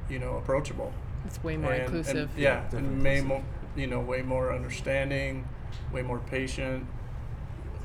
you 0.10 0.20
know, 0.20 0.38
approachable. 0.38 0.94
It's 1.26 1.44
way 1.44 1.58
more 1.58 1.72
and, 1.72 1.84
and- 1.84 1.96
inclusive. 1.96 2.30
yeah, 2.38 2.62
Definitely 2.64 2.90
and 2.90 3.04
way 3.04 3.22
more, 3.22 3.44
you 3.76 3.88
know, 3.88 4.00
way 4.00 4.22
more 4.22 4.54
understanding, 4.54 5.48
way 5.92 6.02
more 6.02 6.20
patient, 6.20 6.86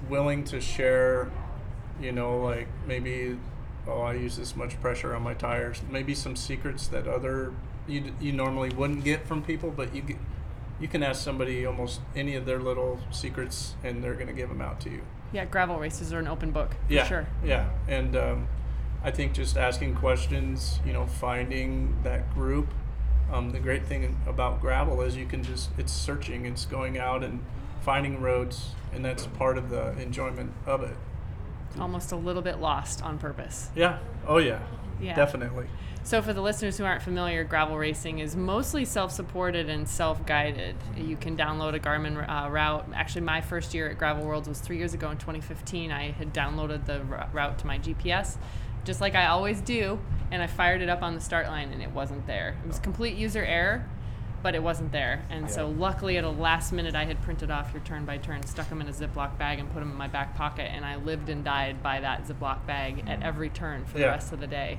willing 0.09 0.45
to 0.45 0.61
share. 0.61 1.31
You 2.01 2.11
know, 2.13 2.39
like 2.39 2.67
maybe, 2.89 3.39
oh, 3.87 4.01
I 4.03 4.15
use 4.15 4.37
this 4.37 4.57
much 4.57 4.81
pressure 4.81 5.15
on 5.15 5.23
my 5.23 5.35
tires. 5.35 5.81
Maybe 5.91 6.15
some 6.15 6.35
secrets 6.35 6.89
that 6.89 7.07
other 7.07 7.53
you 7.87 8.13
you 8.21 8.33
normally 8.33 8.71
wouldn't 8.71 9.05
get 9.05 9.27
from 9.27 9.43
people, 9.43 9.71
but 9.71 9.95
you 9.95 10.03
get, 10.03 10.17
you 10.81 10.89
can 10.89 11.03
ask 11.03 11.23
somebody 11.23 11.65
almost 11.65 12.01
any 12.17 12.35
of 12.35 12.47
their 12.47 12.59
little 12.59 12.99
secrets, 13.11 13.75
and 13.85 14.03
they're 14.03 14.15
going 14.15 14.27
to 14.27 14.33
give 14.33 14.49
them 14.49 14.61
out 14.61 14.81
to 14.81 14.91
you. 14.91 15.03
Yeah, 15.33 15.45
gravel 15.45 15.79
races 15.79 16.13
are 16.13 16.19
an 16.19 16.29
open 16.29 16.51
book. 16.51 16.71
For 16.87 16.93
Yeah, 16.93 17.07
Sure. 17.07 17.27
Yeah, 17.45 17.69
and 17.89 18.17
um, 18.17 18.49
I 19.03 19.11
think 19.11 19.35
just 19.35 19.57
asking 19.57 19.97
questions, 19.97 20.81
you 20.85 20.93
know, 20.93 21.07
finding 21.07 21.97
that 22.03 22.33
group. 22.35 22.69
Um, 23.33 23.51
the 23.51 23.59
great 23.59 23.85
thing 23.85 24.17
about 24.27 24.61
gravel 24.61 25.01
is 25.01 25.17
you 25.17 25.27
can 25.27 25.43
just 25.43 25.71
it's 25.79 25.93
searching, 25.93 26.47
it's 26.47 26.67
going 26.67 26.99
out 26.99 27.25
and 27.25 27.43
finding 27.81 28.21
roads, 28.21 28.71
and 28.93 29.05
that's 29.05 29.27
part 29.27 29.59
of 29.59 29.71
the 29.71 29.99
enjoyment 29.99 30.53
of 30.67 30.83
it. 30.83 30.97
Almost 31.79 32.13
a 32.13 32.17
little 32.17 32.43
bit 32.43 32.61
lost 32.61 33.03
on 33.03 33.19
purpose. 33.19 33.71
Yeah. 33.75 33.99
Oh 34.27 34.39
yeah. 34.39 34.61
Yeah. 35.01 35.15
Definitely. 35.15 35.67
So, 36.07 36.21
for 36.21 36.35
the 36.35 36.43
listeners 36.43 36.77
who 36.77 36.85
aren't 36.85 37.01
familiar, 37.01 37.45
gravel 37.45 37.79
racing 37.79 38.19
is 38.19 38.37
mostly 38.37 38.85
self 38.85 39.11
supported 39.11 39.71
and 39.71 39.89
self 39.89 40.27
guided. 40.27 40.77
You 40.99 41.17
can 41.17 41.35
download 41.35 41.75
a 41.75 41.81
Garmin 41.81 42.29
uh, 42.29 42.51
route. 42.51 42.87
Actually, 42.95 43.23
my 43.23 43.41
first 43.41 43.73
year 43.73 43.89
at 43.89 43.97
Gravel 43.97 44.27
Worlds 44.27 44.47
was 44.47 44.61
three 44.61 44.77
years 44.77 44.93
ago 44.93 45.11
in 45.11 45.17
2015. 45.17 45.91
I 45.91 46.11
had 46.11 46.35
downloaded 46.35 46.85
the 46.85 47.01
route 47.33 47.59
to 47.61 47.67
my 47.67 47.79
GPS, 47.79 48.37
just 48.85 49.01
like 49.01 49.15
I 49.15 49.29
always 49.29 49.63
do, 49.63 49.99
and 50.35 50.43
I 50.43 50.49
fired 50.49 50.83
it 50.83 50.89
up 50.89 51.01
on 51.01 51.15
the 51.15 51.21
start 51.21 51.47
line 51.47 51.71
and 51.73 51.81
it 51.81 51.93
wasn't 51.93 52.27
there. 52.27 52.57
It 52.65 52.67
was 52.67 52.81
complete 52.81 53.17
user 53.17 53.45
error, 53.45 53.87
but 54.43 54.57
it 54.57 54.63
wasn't 54.65 54.91
there. 54.91 55.23
And 55.31 55.49
so, 55.49 55.69
luckily, 55.69 56.19
at 56.19 56.25
a 56.25 56.29
last 56.29 56.73
minute, 56.73 56.97
I 56.97 57.05
had 57.05 57.23
printed 57.23 57.53
off 57.53 57.73
your 57.73 57.83
turn 57.85 58.05
by 58.05 58.19
turn, 58.19 58.43
stuck 58.45 58.69
them 58.69 58.81
in 58.81 58.89
a 58.89 58.93
Ziploc 58.93 59.39
bag, 59.39 59.61
and 59.61 59.73
put 59.73 59.79
them 59.79 59.93
in 59.93 59.97
my 59.97 60.09
back 60.09 60.35
pocket. 60.35 60.73
And 60.73 60.85
I 60.85 60.97
lived 60.97 61.29
and 61.29 61.45
died 61.45 61.85
by 61.85 62.01
that 62.01 62.27
Ziploc 62.27 62.67
bag 62.67 63.05
at 63.07 63.23
every 63.23 63.49
turn 63.49 63.85
for 63.85 63.95
the 63.95 64.01
Yeah. 64.01 64.11
rest 64.11 64.33
of 64.33 64.41
the 64.41 64.49
day. 64.49 64.79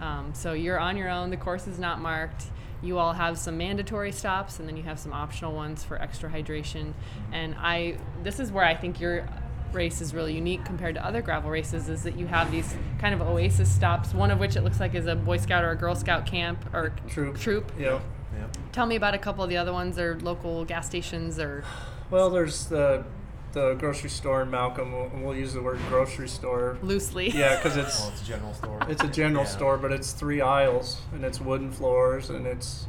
Um, 0.00 0.30
so 0.32 0.54
you're 0.54 0.80
on 0.80 0.96
your 0.96 1.10
own. 1.10 1.28
The 1.28 1.36
course 1.36 1.66
is 1.66 1.78
not 1.78 2.00
marked. 2.00 2.46
You 2.82 2.96
all 2.98 3.12
have 3.12 3.36
some 3.38 3.58
mandatory 3.58 4.10
stops, 4.10 4.58
and 4.58 4.66
then 4.66 4.76
you 4.76 4.84
have 4.84 4.98
some 4.98 5.12
optional 5.12 5.52
ones 5.54 5.84
for 5.84 6.00
extra 6.00 6.30
hydration. 6.30 6.94
And 7.30 7.54
I, 7.58 7.98
this 8.22 8.40
is 8.40 8.50
where 8.50 8.64
I 8.64 8.74
think 8.74 9.00
your 9.00 9.28
race 9.74 10.00
is 10.00 10.14
really 10.14 10.34
unique 10.34 10.64
compared 10.64 10.94
to 10.94 11.04
other 11.04 11.20
gravel 11.22 11.50
races, 11.50 11.88
is 11.88 12.02
that 12.04 12.16
you 12.18 12.26
have 12.26 12.50
these 12.50 12.74
kind 12.98 13.14
of 13.14 13.20
oasis 13.20 13.72
stops. 13.72 14.14
One 14.14 14.30
of 14.30 14.38
which 14.38 14.56
it 14.56 14.62
looks 14.62 14.80
like 14.80 14.94
is 14.94 15.06
a 15.06 15.14
Boy 15.16 15.36
Scout 15.36 15.64
or 15.64 15.70
a 15.70 15.76
Girl 15.76 15.94
Scout 15.94 16.26
camp 16.26 16.64
or 16.72 16.92
Troop. 17.08 17.38
Troop. 17.38 17.72
Yeah. 17.78 18.00
Yeah. 18.36 18.46
Tell 18.72 18.86
me 18.86 18.96
about 18.96 19.14
a 19.14 19.18
couple 19.18 19.44
of 19.44 19.50
the 19.50 19.56
other 19.56 19.72
ones, 19.72 19.98
or 19.98 20.18
local 20.20 20.64
gas 20.64 20.86
stations, 20.86 21.38
or 21.38 21.64
Well, 22.10 22.30
there's 22.30 22.66
the 22.66 23.04
the 23.52 23.74
grocery 23.74 24.10
store 24.10 24.42
in 24.42 24.50
Malcolm. 24.50 24.90
We'll, 24.92 25.10
we'll 25.22 25.36
use 25.36 25.54
the 25.54 25.62
word 25.62 25.78
grocery 25.88 26.26
store. 26.28 26.76
loosely. 26.82 27.30
Yeah, 27.30 27.54
because 27.54 27.76
it's 27.76 28.00
Well, 28.00 28.08
it's 28.10 28.22
a 28.22 28.24
general 28.24 28.54
store. 28.54 28.80
it's 28.88 29.04
a 29.04 29.08
general 29.08 29.44
Yeah. 29.44 29.48
store, 29.50 29.76
but 29.78 29.92
it's 29.92 30.10
three 30.12 30.40
aisles 30.40 31.02
and 31.12 31.24
it's 31.24 31.40
wooden 31.40 31.70
floors 31.70 32.30
and 32.30 32.46
it's, 32.48 32.86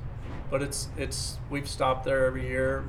but 0.50 0.64
it's 0.64 0.88
it's 0.98 1.38
we've 1.52 1.70
stopped 1.70 2.04
there 2.06 2.26
every 2.26 2.48
year, 2.48 2.86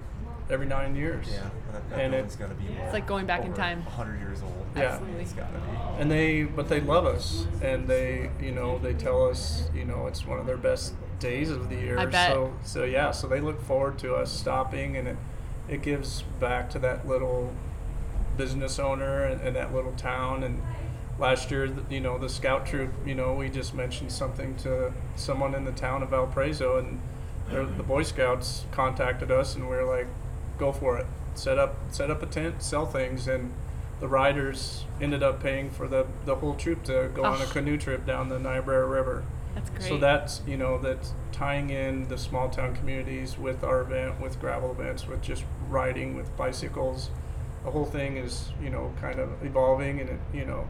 every 0.50 0.66
nine 0.66 0.94
years. 0.96 1.26
Yeah, 1.30 1.48
that, 1.72 1.90
that 1.90 1.98
And 1.98 2.14
it- 2.14 2.16
building's 2.18 2.36
got 2.36 2.48
to 2.48 2.54
be 2.54 2.68
more. 2.74 2.84
It's 2.84 2.92
like 2.92 3.06
going 3.06 3.26
back 3.26 3.40
in 3.40 3.48
over 3.48 3.56
time. 3.56 3.84
100 3.84 4.18
years 4.20 4.42
old. 4.42 4.52
Yeah. 4.76 4.82
Absolutely. 4.82 5.22
It's 5.22 5.32
got 5.32 5.52
to 5.52 5.58
be. 5.58 5.76
and 6.02 6.10
they 6.10 6.42
but 6.44 6.68
they 6.68 6.80
love 6.80 7.06
us 7.06 7.46
and 7.62 7.88
they 7.88 8.30
you 8.40 8.52
know 8.52 8.78
they 8.78 8.92
tell 8.92 9.26
us 9.28 9.68
you 9.74 9.84
know 9.86 10.06
it's 10.06 10.26
one 10.26 10.38
of 10.38 10.44
their 10.46 10.58
best 10.58 10.92
days 11.18 11.48
of 11.50 11.70
the 11.70 11.76
year 11.76 11.98
I 11.98 12.04
bet. 12.04 12.30
so 12.32 12.52
so 12.62 12.84
yeah 12.84 13.10
so 13.10 13.26
they 13.26 13.40
look 13.40 13.62
forward 13.62 13.98
to 14.00 14.14
us 14.14 14.30
stopping 14.30 14.98
and 14.98 15.08
it 15.08 15.16
it 15.66 15.80
gives 15.82 16.20
back 16.40 16.68
to 16.70 16.78
that 16.80 17.08
little 17.08 17.54
business 18.36 18.78
owner 18.78 19.24
and, 19.24 19.40
and 19.40 19.56
that 19.56 19.72
little 19.74 19.92
town 19.92 20.42
and 20.42 20.60
last 21.18 21.50
year 21.50 21.74
you 21.88 22.00
know 22.00 22.18
the 22.18 22.28
scout 22.28 22.66
troop 22.66 22.92
you 23.06 23.14
know 23.14 23.32
we 23.32 23.48
just 23.48 23.74
mentioned 23.74 24.12
something 24.12 24.54
to 24.56 24.92
someone 25.14 25.54
in 25.54 25.64
the 25.64 25.72
town 25.72 26.02
of 26.02 26.10
valparaiso 26.10 26.76
and 26.78 27.00
the 27.78 27.82
boy 27.82 28.02
scouts 28.02 28.66
contacted 28.72 29.30
us 29.30 29.54
and 29.54 29.64
we 29.64 29.74
were 29.74 29.84
like 29.84 30.06
go 30.58 30.72
for 30.72 30.96
it 30.98 31.06
set 31.34 31.58
up 31.58 31.76
set 31.90 32.10
up 32.10 32.22
a 32.22 32.26
tent 32.26 32.62
sell 32.62 32.86
things 32.86 33.28
and 33.28 33.52
the 34.00 34.08
riders 34.08 34.84
ended 35.00 35.22
up 35.22 35.42
paying 35.42 35.70
for 35.70 35.88
the, 35.88 36.06
the 36.26 36.34
whole 36.34 36.54
troop 36.54 36.82
to 36.84 37.10
go 37.14 37.24
on 37.24 37.40
a 37.40 37.44
Oh. 37.44 37.48
canoe 37.50 37.78
trip 37.78 38.04
down 38.04 38.28
the 38.28 38.38
Niobrara 38.38 38.86
River. 38.86 39.24
That's 39.54 39.70
great. 39.70 39.82
So 39.84 39.96
that's 39.96 40.42
you 40.46 40.58
know 40.58 40.76
that's 40.76 41.14
tying 41.32 41.70
in 41.70 42.06
the 42.08 42.18
small 42.18 42.50
town 42.50 42.74
communities 42.76 43.38
with 43.38 43.64
our 43.64 43.80
event, 43.80 44.20
with 44.20 44.38
gravel 44.38 44.70
events, 44.70 45.06
with 45.08 45.22
just 45.22 45.44
riding, 45.70 46.14
with 46.14 46.34
bicycles. 46.36 47.08
The 47.64 47.70
whole 47.70 47.86
thing 47.86 48.18
is 48.18 48.50
you 48.62 48.68
know 48.68 48.92
kind 49.00 49.18
of 49.18 49.30
evolving, 49.42 49.98
and 50.00 50.10
it, 50.10 50.20
you 50.34 50.44
know 50.44 50.66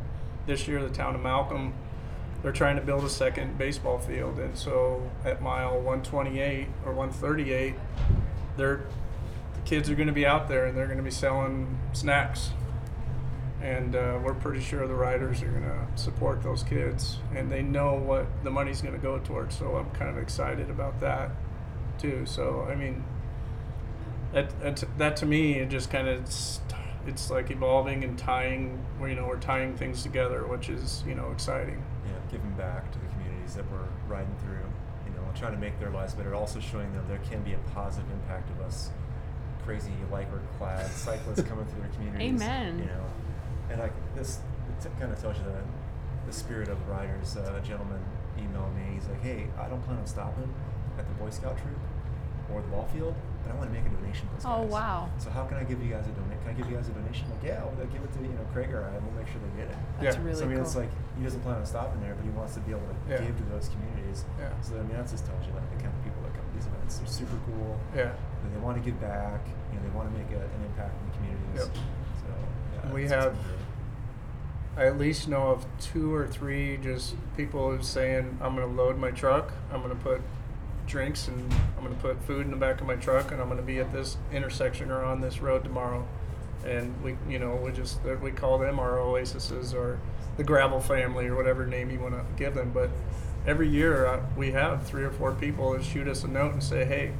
this 0.46 0.68
year 0.68 0.80
the 0.80 0.94
town 0.94 1.16
of 1.16 1.20
Malcolm 1.20 1.74
they're 2.44 2.52
trying 2.52 2.76
to 2.76 2.82
build 2.82 3.02
a 3.02 3.08
second 3.10 3.58
baseball 3.58 3.98
field, 3.98 4.38
and 4.38 4.56
so 4.56 5.10
at 5.24 5.42
mile 5.42 5.74
128 5.80 6.68
or 6.84 6.92
138, 6.92 7.74
they're 8.56 8.76
the 8.76 8.82
kids 9.66 9.90
are 9.90 9.96
going 9.96 10.06
to 10.06 10.14
be 10.14 10.24
out 10.24 10.48
there 10.48 10.64
and 10.66 10.76
they're 10.76 10.86
going 10.86 10.96
to 10.96 11.04
be 11.04 11.10
selling 11.10 11.78
snacks. 11.92 12.50
And 13.60 13.96
uh, 13.96 14.20
we're 14.22 14.34
pretty 14.34 14.60
sure 14.60 14.86
the 14.86 14.94
riders 14.94 15.42
are 15.42 15.48
going 15.48 15.64
to 15.64 15.86
support 15.96 16.42
those 16.42 16.62
kids 16.62 17.18
and 17.34 17.50
they 17.50 17.62
know 17.62 17.94
what 17.94 18.26
the 18.44 18.50
money's 18.50 18.80
going 18.80 18.94
to 18.94 19.00
go 19.00 19.18
towards 19.18 19.58
so 19.58 19.76
i'm 19.76 19.90
kind 19.92 20.10
of 20.10 20.18
excited 20.18 20.70
about 20.70 21.00
that 21.00 21.30
too. 21.98 22.24
So 22.26 22.66
i 22.70 22.74
mean 22.74 23.02
that, 24.32 24.58
that, 24.60 24.84
that 24.98 25.16
to 25.16 25.26
me 25.26 25.54
it 25.54 25.68
just 25.68 25.90
kind 25.90 26.06
of 26.06 26.20
it's, 26.20 26.60
it's 27.06 27.30
like 27.30 27.50
evolving 27.50 28.04
and 28.04 28.18
tying 28.18 28.84
you 29.00 29.14
know 29.14 29.26
we're 29.26 29.38
tying 29.38 29.76
things 29.76 30.02
together 30.02 30.46
which 30.46 30.68
is 30.68 31.02
you 31.06 31.14
know 31.14 31.30
exciting. 31.32 31.82
Know, 32.04 32.12
giving 32.30 32.52
back 32.52 32.92
to 32.92 32.98
the 32.98 33.06
communities 33.06 33.54
that 33.54 33.64
we're 33.72 33.88
riding 34.06 34.36
through, 34.44 34.66
you 35.06 35.12
know, 35.12 35.26
trying 35.34 35.52
to 35.52 35.58
make 35.58 35.80
their 35.80 35.90
lives 35.90 36.14
better, 36.14 36.34
also 36.34 36.60
showing 36.60 36.92
them 36.92 37.04
there 37.08 37.20
can 37.28 37.42
be 37.42 37.54
a 37.54 37.58
positive 37.74 38.08
impact 38.12 38.50
of 38.50 38.60
us 38.60 38.90
crazy 39.66 39.90
lycra 40.12 40.40
clad 40.58 40.86
cyclists 40.92 41.42
coming 41.42 41.66
through 41.66 41.80
their 41.82 41.90
communities. 41.90 42.40
Amen. 42.40 42.78
You 42.78 42.84
know, 42.86 43.04
and 43.70 43.80
like 43.80 43.92
this 44.14 44.38
t- 44.80 44.88
kind 44.98 45.12
of 45.12 45.20
tells 45.20 45.36
you 45.38 45.44
the, 45.44 45.58
the 46.26 46.32
spirit 46.32 46.68
of 46.68 46.78
the 46.86 46.92
riders. 46.92 47.36
Uh, 47.36 47.58
a 47.60 47.66
gentleman 47.66 48.00
emailed 48.38 48.74
me, 48.76 48.94
he's 48.94 49.06
like, 49.08 49.20
hey, 49.22 49.48
I 49.58 49.68
don't 49.68 49.82
plan 49.84 49.98
on 49.98 50.06
stopping 50.06 50.48
at 50.98 51.06
the 51.06 51.14
Boy 51.14 51.30
Scout 51.30 51.58
troop 51.58 51.76
or 52.52 52.62
the 52.62 52.68
ball 52.68 52.86
field, 52.94 53.12
but 53.42 53.50
I 53.50 53.54
want 53.58 53.66
to 53.68 53.74
make 53.74 53.84
a 53.84 53.90
donation 53.90 54.28
to 54.30 54.34
those 54.38 54.46
Oh, 54.46 54.62
guys. 54.62 54.70
wow. 54.70 55.10
So 55.18 55.30
how 55.30 55.44
can 55.50 55.58
I 55.58 55.64
give 55.64 55.82
you 55.82 55.90
guys 55.90 56.06
a 56.06 56.14
donation? 56.14 56.38
Can 56.46 56.50
I 56.50 56.54
give 56.54 56.70
you 56.70 56.76
guys 56.78 56.86
a 56.86 56.92
donation? 56.94 57.26
Like, 57.26 57.42
yeah, 57.42 57.64
well, 57.66 57.74
give 57.90 57.98
it 58.06 58.12
to, 58.14 58.20
you 58.22 58.30
know, 58.38 58.46
Craig 58.54 58.70
or 58.70 58.86
I, 58.86 58.94
and 58.94 59.02
we'll 59.02 59.18
make 59.18 59.26
sure 59.26 59.42
they 59.42 59.66
get 59.66 59.70
it. 59.74 59.78
That's 59.98 60.14
Yeah. 60.14 60.22
really 60.22 60.38
so 60.38 60.44
I 60.44 60.46
mean, 60.46 60.56
cool. 60.62 60.66
it's 60.66 60.76
like 60.78 60.90
he 61.18 61.24
doesn't 61.26 61.42
plan 61.42 61.58
on 61.58 61.66
stopping 61.66 61.98
there, 62.00 62.14
but 62.14 62.22
he 62.22 62.30
wants 62.30 62.54
to 62.54 62.60
be 62.62 62.70
able 62.70 62.86
to 62.86 62.94
Yeah. 63.10 63.18
give 63.26 63.34
to 63.34 63.46
those 63.50 63.66
communities. 63.74 64.22
Yeah. 64.38 64.54
So 64.62 64.78
I 64.78 64.86
mean, 64.86 64.94
that 64.94 65.10
just 65.10 65.26
tells 65.26 65.42
you 65.42 65.52
like 65.58 65.66
the 65.74 65.82
kind 65.82 65.90
of 65.90 65.98
people 66.06 66.22
that 66.22 66.38
come 66.38 66.46
to 66.46 66.54
these 66.54 66.70
events. 66.70 67.02
They're 67.02 67.10
super 67.26 67.38
cool. 67.50 67.74
yeah 67.98 68.14
They 68.52 68.60
want 68.60 68.76
to 68.76 68.82
give 68.90 69.00
back. 69.00 69.40
You 69.72 69.78
know, 69.78 69.82
they 69.88 69.96
want 69.96 70.12
to 70.12 70.18
make 70.18 70.30
a, 70.32 70.42
an 70.42 70.64
impact 70.64 70.94
in 71.00 71.10
the 71.10 71.16
communities. 71.16 71.56
Yep. 71.56 71.74
So 71.74 72.84
yeah, 72.86 72.92
We 72.92 73.06
have- 73.08 73.36
I 74.76 74.84
at 74.86 74.98
least 74.98 75.26
know 75.26 75.46
of 75.48 75.64
two 75.80 76.14
or 76.14 76.26
three 76.26 76.76
just 76.76 77.14
people 77.34 77.70
who's 77.74 77.88
saying, 77.88 78.38
I'm 78.42 78.54
going 78.54 78.68
to 78.68 78.74
load 78.74 78.98
my 78.98 79.10
truck, 79.10 79.54
I'm 79.72 79.80
going 79.80 79.96
to 79.96 80.02
put 80.02 80.20
drinks 80.86 81.28
and 81.28 81.50
I'm 81.78 81.82
going 81.84 81.96
to 81.96 82.00
put 82.02 82.22
food 82.24 82.44
in 82.44 82.50
the 82.50 82.58
back 82.58 82.80
of 82.82 82.86
my 82.86 82.96
truck 82.96 83.32
and 83.32 83.40
I'm 83.40 83.48
going 83.48 83.58
to 83.58 83.64
be 83.66 83.78
at 83.78 83.90
this 83.92 84.18
intersection 84.32 84.90
or 84.90 85.02
on 85.02 85.20
this 85.22 85.40
road 85.40 85.64
tomorrow. 85.64 86.06
And 86.64 86.94
we, 87.02 87.16
you 87.28 87.38
know, 87.38 87.54
we 87.56 87.72
just, 87.72 88.00
we 88.20 88.30
call 88.30 88.58
them 88.58 88.78
our 88.78 88.98
oases 89.00 89.72
or 89.72 89.98
the 90.36 90.44
gravel 90.44 90.80
family 90.80 91.26
or 91.26 91.36
whatever 91.36 91.66
name 91.66 91.90
you 91.90 91.98
want 91.98 92.14
to 92.14 92.24
give 92.36 92.54
them. 92.54 92.70
But 92.74 92.90
every 93.46 93.68
year 93.68 94.06
uh, 94.06 94.20
we 94.36 94.50
have 94.52 94.86
three 94.86 95.04
or 95.04 95.10
four 95.10 95.32
people 95.32 95.72
that 95.72 95.84
shoot 95.84 96.06
us 96.06 96.22
a 96.22 96.28
note 96.28 96.52
and 96.52 96.62
say, 96.62 96.84
hey, 96.84 97.12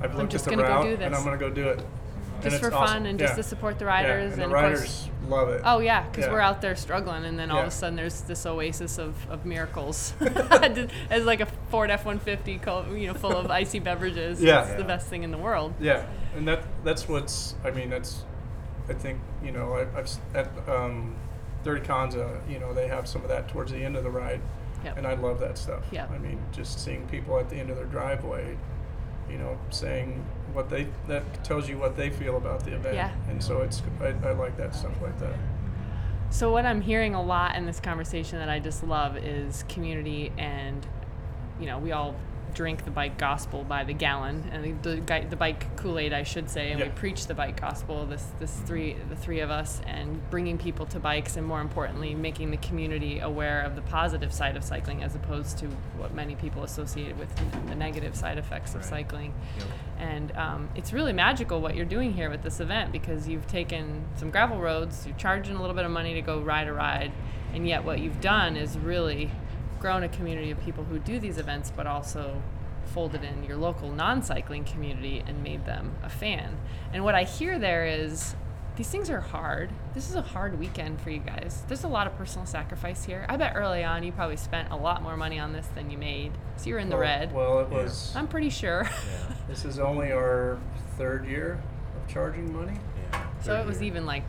I've 0.00 0.12
I'm 0.12 0.16
looked 0.18 0.32
just 0.32 0.46
at 0.46 0.50
the 0.50 0.56
gonna 0.56 0.68
go 0.68 0.74
route 0.74 0.84
do 0.98 1.04
and 1.04 1.12
this." 1.14 1.18
I'm 1.20 1.24
going 1.26 1.38
to 1.38 1.48
go 1.48 1.50
do 1.54 1.68
it. 1.68 1.78
And 1.80 2.42
just 2.44 2.56
it's 2.56 2.64
for 2.68 2.72
awesome. 2.72 2.86
fun 2.98 3.06
and 3.06 3.18
just 3.18 3.32
Yeah. 3.32 3.36
to 3.38 3.42
support 3.42 3.78
the 3.80 3.84
Yeah, 3.84 3.90
riders 3.90 4.32
and, 4.34 4.42
and, 4.44 4.52
the 4.52 4.56
of 4.56 4.62
riders 4.62 4.78
course 4.80 5.08
love 5.26 5.48
it. 5.48 5.60
Oh 5.64 5.80
yeah, 5.80 6.04
because 6.08 6.26
Yeah. 6.26 6.32
we're 6.32 6.40
out 6.40 6.60
there 6.62 6.76
struggling, 6.76 7.24
and 7.24 7.36
then 7.36 7.50
all 7.50 7.60
of 7.62 7.66
a 7.66 7.70
sudden 7.72 7.96
there's 7.96 8.20
this 8.22 8.46
oasis 8.46 8.96
of, 8.98 9.14
of 9.28 9.44
miracles, 9.44 10.12
as 11.10 11.24
like 11.24 11.40
a 11.40 11.46
Ford 11.70 11.90
F-150, 11.90 13.00
you 13.00 13.08
know, 13.08 13.14
full 13.14 13.36
of 13.36 13.50
icy 13.50 13.80
beverages. 13.80 14.40
Yeah. 14.40 14.60
it's 14.62 14.74
the 14.74 14.80
Yeah. 14.82 14.86
best 14.86 15.08
thing 15.08 15.24
in 15.24 15.32
the 15.32 15.38
world. 15.38 15.74
Yeah, 15.80 16.06
and 16.36 16.46
that 16.46 16.62
that's 16.84 17.08
what's. 17.08 17.54
I 17.64 17.72
mean, 17.72 17.90
that's. 17.90 18.22
I 18.88 18.92
think 18.94 19.18
you 19.42 19.50
know 19.50 19.72
I, 19.74 19.80
I've 19.98 20.04
s- 20.04 20.20
at 20.32 20.48
um, 20.68 21.16
Dirty 21.64 21.84
Kanza. 21.84 22.38
You 22.48 22.60
know 22.60 22.72
they 22.72 22.86
have 22.86 23.08
some 23.08 23.22
of 23.22 23.28
that 23.30 23.48
towards 23.48 23.72
the 23.72 23.82
end 23.84 23.96
of 23.96 24.04
the 24.04 24.10
ride, 24.10 24.40
Yep. 24.84 24.96
and 24.98 25.06
I 25.08 25.14
love 25.14 25.40
that 25.40 25.58
stuff. 25.58 25.82
Yep. 25.90 26.10
I 26.12 26.18
mean, 26.18 26.38
just 26.52 26.78
seeing 26.84 27.04
people 27.08 27.36
at 27.38 27.50
the 27.50 27.56
end 27.56 27.68
of 27.70 27.76
their 27.76 27.84
driveway, 27.86 28.56
you 29.30 29.38
know, 29.38 29.58
saying 29.70 30.24
what 30.52 30.70
they 30.70 30.88
that 31.06 31.44
tells 31.44 31.68
you 31.68 31.78
what 31.78 31.96
they 31.96 32.10
feel 32.10 32.36
about 32.36 32.64
the 32.64 32.74
event. 32.74 32.94
Yeah. 32.94 33.12
And 33.28 33.42
so 33.42 33.62
it's 33.62 33.82
I, 34.00 34.14
I 34.26 34.32
like 34.32 34.56
that 34.56 34.74
stuff 34.74 35.00
like 35.02 35.18
that. 35.20 35.34
So 36.30 36.52
what 36.52 36.66
I'm 36.66 36.80
hearing 36.80 37.14
a 37.14 37.22
lot 37.22 37.56
in 37.56 37.64
this 37.64 37.80
conversation 37.80 38.38
that 38.38 38.50
I 38.50 38.58
just 38.58 38.84
love 38.84 39.16
is 39.16 39.64
community 39.68 40.32
and 40.36 40.86
you 41.58 41.66
know, 41.66 41.78
we 41.78 41.92
all 41.92 42.14
drink 42.58 42.84
the 42.84 42.90
bike 42.90 43.16
gospel 43.18 43.62
by 43.62 43.84
the 43.84 43.92
gallon 43.92 44.42
and 44.50 44.64
the 44.82 44.96
the, 44.96 45.26
the 45.30 45.36
bike 45.36 45.76
Kool-Aid 45.76 46.12
I 46.12 46.24
should 46.24 46.50
say 46.50 46.72
and 46.72 46.80
we 46.82 46.88
preach 46.88 47.28
the 47.28 47.34
bike 47.34 47.60
gospel 47.60 48.04
this 48.04 48.26
this 48.40 48.52
three 48.66 48.96
the 49.08 49.14
three 49.14 49.38
of 49.38 49.48
us 49.48 49.80
and 49.86 50.28
bringing 50.28 50.58
people 50.58 50.84
to 50.86 50.98
bikes 50.98 51.36
and 51.36 51.46
more 51.46 51.60
importantly 51.60 52.16
making 52.16 52.50
the 52.50 52.56
community 52.56 53.20
aware 53.20 53.60
of 53.62 53.76
the 53.76 53.82
positive 53.82 54.32
side 54.32 54.56
of 54.56 54.64
cycling 54.64 55.04
as 55.04 55.14
opposed 55.14 55.56
to 55.58 55.66
what 55.98 56.12
many 56.14 56.34
people 56.34 56.64
associate 56.64 57.16
with 57.16 57.32
the 57.68 57.76
negative 57.76 58.16
side 58.16 58.38
effects 58.38 58.74
of 58.74 58.80
Right. 58.80 58.90
cycling. 58.90 59.34
Yep. 59.58 59.66
And 60.00 60.32
um, 60.32 60.68
it's 60.74 60.92
really 60.92 61.12
magical 61.12 61.60
what 61.60 61.76
you're 61.76 61.92
doing 61.96 62.12
here 62.12 62.28
with 62.28 62.42
this 62.42 62.58
event 62.58 62.90
because 62.90 63.28
you've 63.28 63.46
taken 63.46 64.04
some 64.16 64.30
gravel 64.32 64.58
roads, 64.58 65.06
you're 65.06 65.16
charging 65.16 65.54
a 65.54 65.60
little 65.60 65.76
bit 65.76 65.84
of 65.84 65.92
money 65.92 66.14
to 66.14 66.22
go 66.22 66.40
ride 66.40 66.66
a 66.66 66.72
ride, 66.72 67.12
and 67.54 67.68
yet 67.68 67.84
what 67.84 68.00
you've 68.00 68.20
done 68.20 68.56
is 68.56 68.76
really 68.78 69.30
grown 69.80 70.02
a 70.02 70.08
community 70.08 70.50
of 70.50 70.60
people 70.60 70.84
who 70.84 70.98
do 70.98 71.18
these 71.18 71.38
events, 71.38 71.72
but 71.74 71.86
also 71.86 72.42
folded 72.94 73.22
in 73.22 73.44
your 73.44 73.56
local 73.56 73.90
non 73.92 74.22
cycling 74.22 74.64
community 74.64 75.22
and 75.26 75.42
made 75.42 75.64
them 75.66 75.94
a 76.02 76.08
fan. 76.08 76.56
And 76.92 77.04
what 77.04 77.14
I 77.14 77.24
hear 77.24 77.58
there 77.58 77.86
is 77.86 78.34
these 78.76 78.88
things 78.88 79.10
are 79.10 79.20
hard. 79.20 79.70
This 79.94 80.08
is 80.08 80.14
a 80.14 80.22
hard 80.22 80.58
weekend 80.58 81.00
for 81.00 81.10
you 81.10 81.18
guys. 81.18 81.64
There's 81.66 81.82
a 81.84 81.88
lot 81.88 82.06
of 82.06 82.16
personal 82.16 82.46
sacrifice 82.46 83.04
here. 83.04 83.26
I 83.28 83.36
bet 83.36 83.54
early 83.56 83.82
on 83.82 84.04
you 84.04 84.12
probably 84.12 84.36
spent 84.36 84.70
a 84.70 84.76
lot 84.76 85.02
more 85.02 85.16
money 85.16 85.38
on 85.40 85.52
this 85.52 85.66
than 85.74 85.90
you 85.90 85.98
made. 85.98 86.32
So 86.56 86.70
you're 86.70 86.78
in 86.78 86.88
the 86.88 86.94
well, 86.94 87.02
red. 87.02 87.32
Well, 87.34 87.58
it 87.60 87.68
Yeah. 87.72 87.82
was. 87.82 88.12
I'm 88.14 88.28
pretty 88.28 88.50
sure. 88.50 88.84
Yeah. 88.84 89.34
This 89.48 89.64
is 89.64 89.78
only 89.78 90.12
our 90.12 90.58
third 90.98 91.24
year 91.26 91.58
of 91.96 92.06
charging 92.12 92.52
money. 92.54 92.78
Yeah. 93.12 93.22
So 93.40 93.54
it 93.58 93.66
was 93.66 93.80
year. 93.80 93.86
even 93.88 94.04
like 94.06 94.22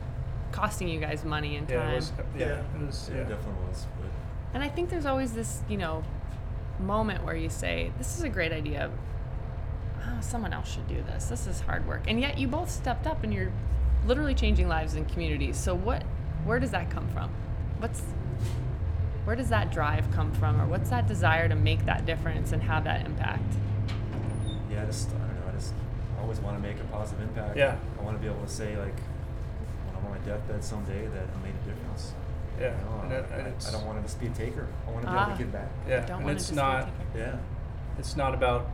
costing 0.53 0.87
you 0.87 0.99
guys 0.99 1.23
money 1.25 1.57
and 1.57 1.67
time. 1.67 1.77
Yeah, 1.77 1.91
it 1.91 1.95
was. 1.95 2.11
Yeah, 2.37 2.45
it 2.81 2.85
was. 2.87 3.09
Yeah, 3.11 3.15
Yeah. 3.17 3.21
it 3.23 3.29
definitely 3.29 3.67
was. 3.67 3.85
But 4.01 4.09
And 4.53 4.63
I 4.63 4.69
think 4.69 4.89
there's 4.89 5.05
always 5.05 5.33
this, 5.33 5.61
you 5.69 5.77
know, 5.77 6.03
moment 6.79 7.23
where 7.23 7.35
you 7.35 7.49
say, 7.49 7.91
"This 7.97 8.17
is 8.17 8.23
a 8.23 8.29
great 8.29 8.51
idea. 8.51 8.89
Oh, 10.01 10.17
someone 10.21 10.53
else 10.53 10.71
should 10.71 10.87
do 10.87 11.01
this. 11.03 11.25
This 11.27 11.45
is 11.45 11.61
hard 11.61 11.87
work." 11.87 12.03
And 12.07 12.19
yet 12.19 12.37
you 12.37 12.47
both 12.47 12.69
stepped 12.69 13.05
up 13.05 13.23
and 13.23 13.33
you're 13.33 13.51
literally 14.05 14.33
changing 14.33 14.67
lives 14.67 14.95
and 14.95 15.07
communities. 15.07 15.57
So 15.57 15.75
what 15.75 16.03
where 16.45 16.59
does 16.59 16.71
that 16.71 16.89
come 16.89 17.07
from? 17.09 17.29
What's 17.79 18.01
Where 19.25 19.35
does 19.35 19.49
that 19.49 19.71
drive 19.71 20.09
come 20.11 20.31
from, 20.31 20.59
or 20.59 20.65
what's 20.65 20.89
that 20.89 21.05
desire 21.07 21.47
to 21.49 21.55
make 21.55 21.85
that 21.85 22.05
difference 22.05 22.51
and 22.51 22.63
have 22.63 22.85
that 22.85 23.05
impact? 23.05 23.43
Yeah, 24.71 24.81
I 24.81 24.85
just 24.85 25.09
I 25.09 25.19
don't 25.19 25.35
know. 25.35 25.49
I 25.49 25.51
just 25.51 25.73
always 26.19 26.39
want 26.39 26.57
to 26.57 26.63
make 26.63 26.79
a 26.79 26.83
positive 26.85 27.21
impact. 27.21 27.55
Yeah. 27.55 27.75
I 27.99 28.01
want 28.03 28.17
to 28.17 28.21
be 28.21 28.27
able 28.27 28.43
to 28.43 28.49
say 28.51 28.77
like 28.77 28.95
when 29.85 29.95
I'm 29.97 30.05
on 30.05 30.11
my 30.11 30.25
deathbed 30.25 30.63
someday 30.63 31.05
that 31.07 31.25
I 31.35 31.43
made 31.43 31.53
a 31.53 31.69
difference. 31.69 32.13
Yeah, 32.59 32.75
You 32.77 32.85
know, 32.85 33.01
and 33.03 33.11
it- 33.13 33.25
I, 33.31 33.35
and 33.35 33.43
I, 33.45 33.49
it's- 33.49 33.67
I 33.67 33.71
don't 33.71 33.85
want 33.85 33.97
to 33.99 34.03
just 34.03 34.19
be 34.19 34.27
a 34.27 34.31
taker. 34.31 34.67
I 34.87 34.91
want 34.91 35.05
to 35.05 35.11
be 35.11 35.17
Ah. 35.17 35.23
able 35.27 35.31
to 35.37 35.43
give 35.43 35.51
back. 35.51 35.69
Yeah, 35.87 35.99
Don't 36.05 36.17
and 36.17 36.25
want 36.25 36.29
it 36.29 36.35
it's 36.39 36.47
to 36.47 36.53
stay 36.53 36.61
not. 36.61 36.89
Yeah. 37.15 37.35
it's 37.97 38.17
not 38.17 38.33
about 38.33 38.67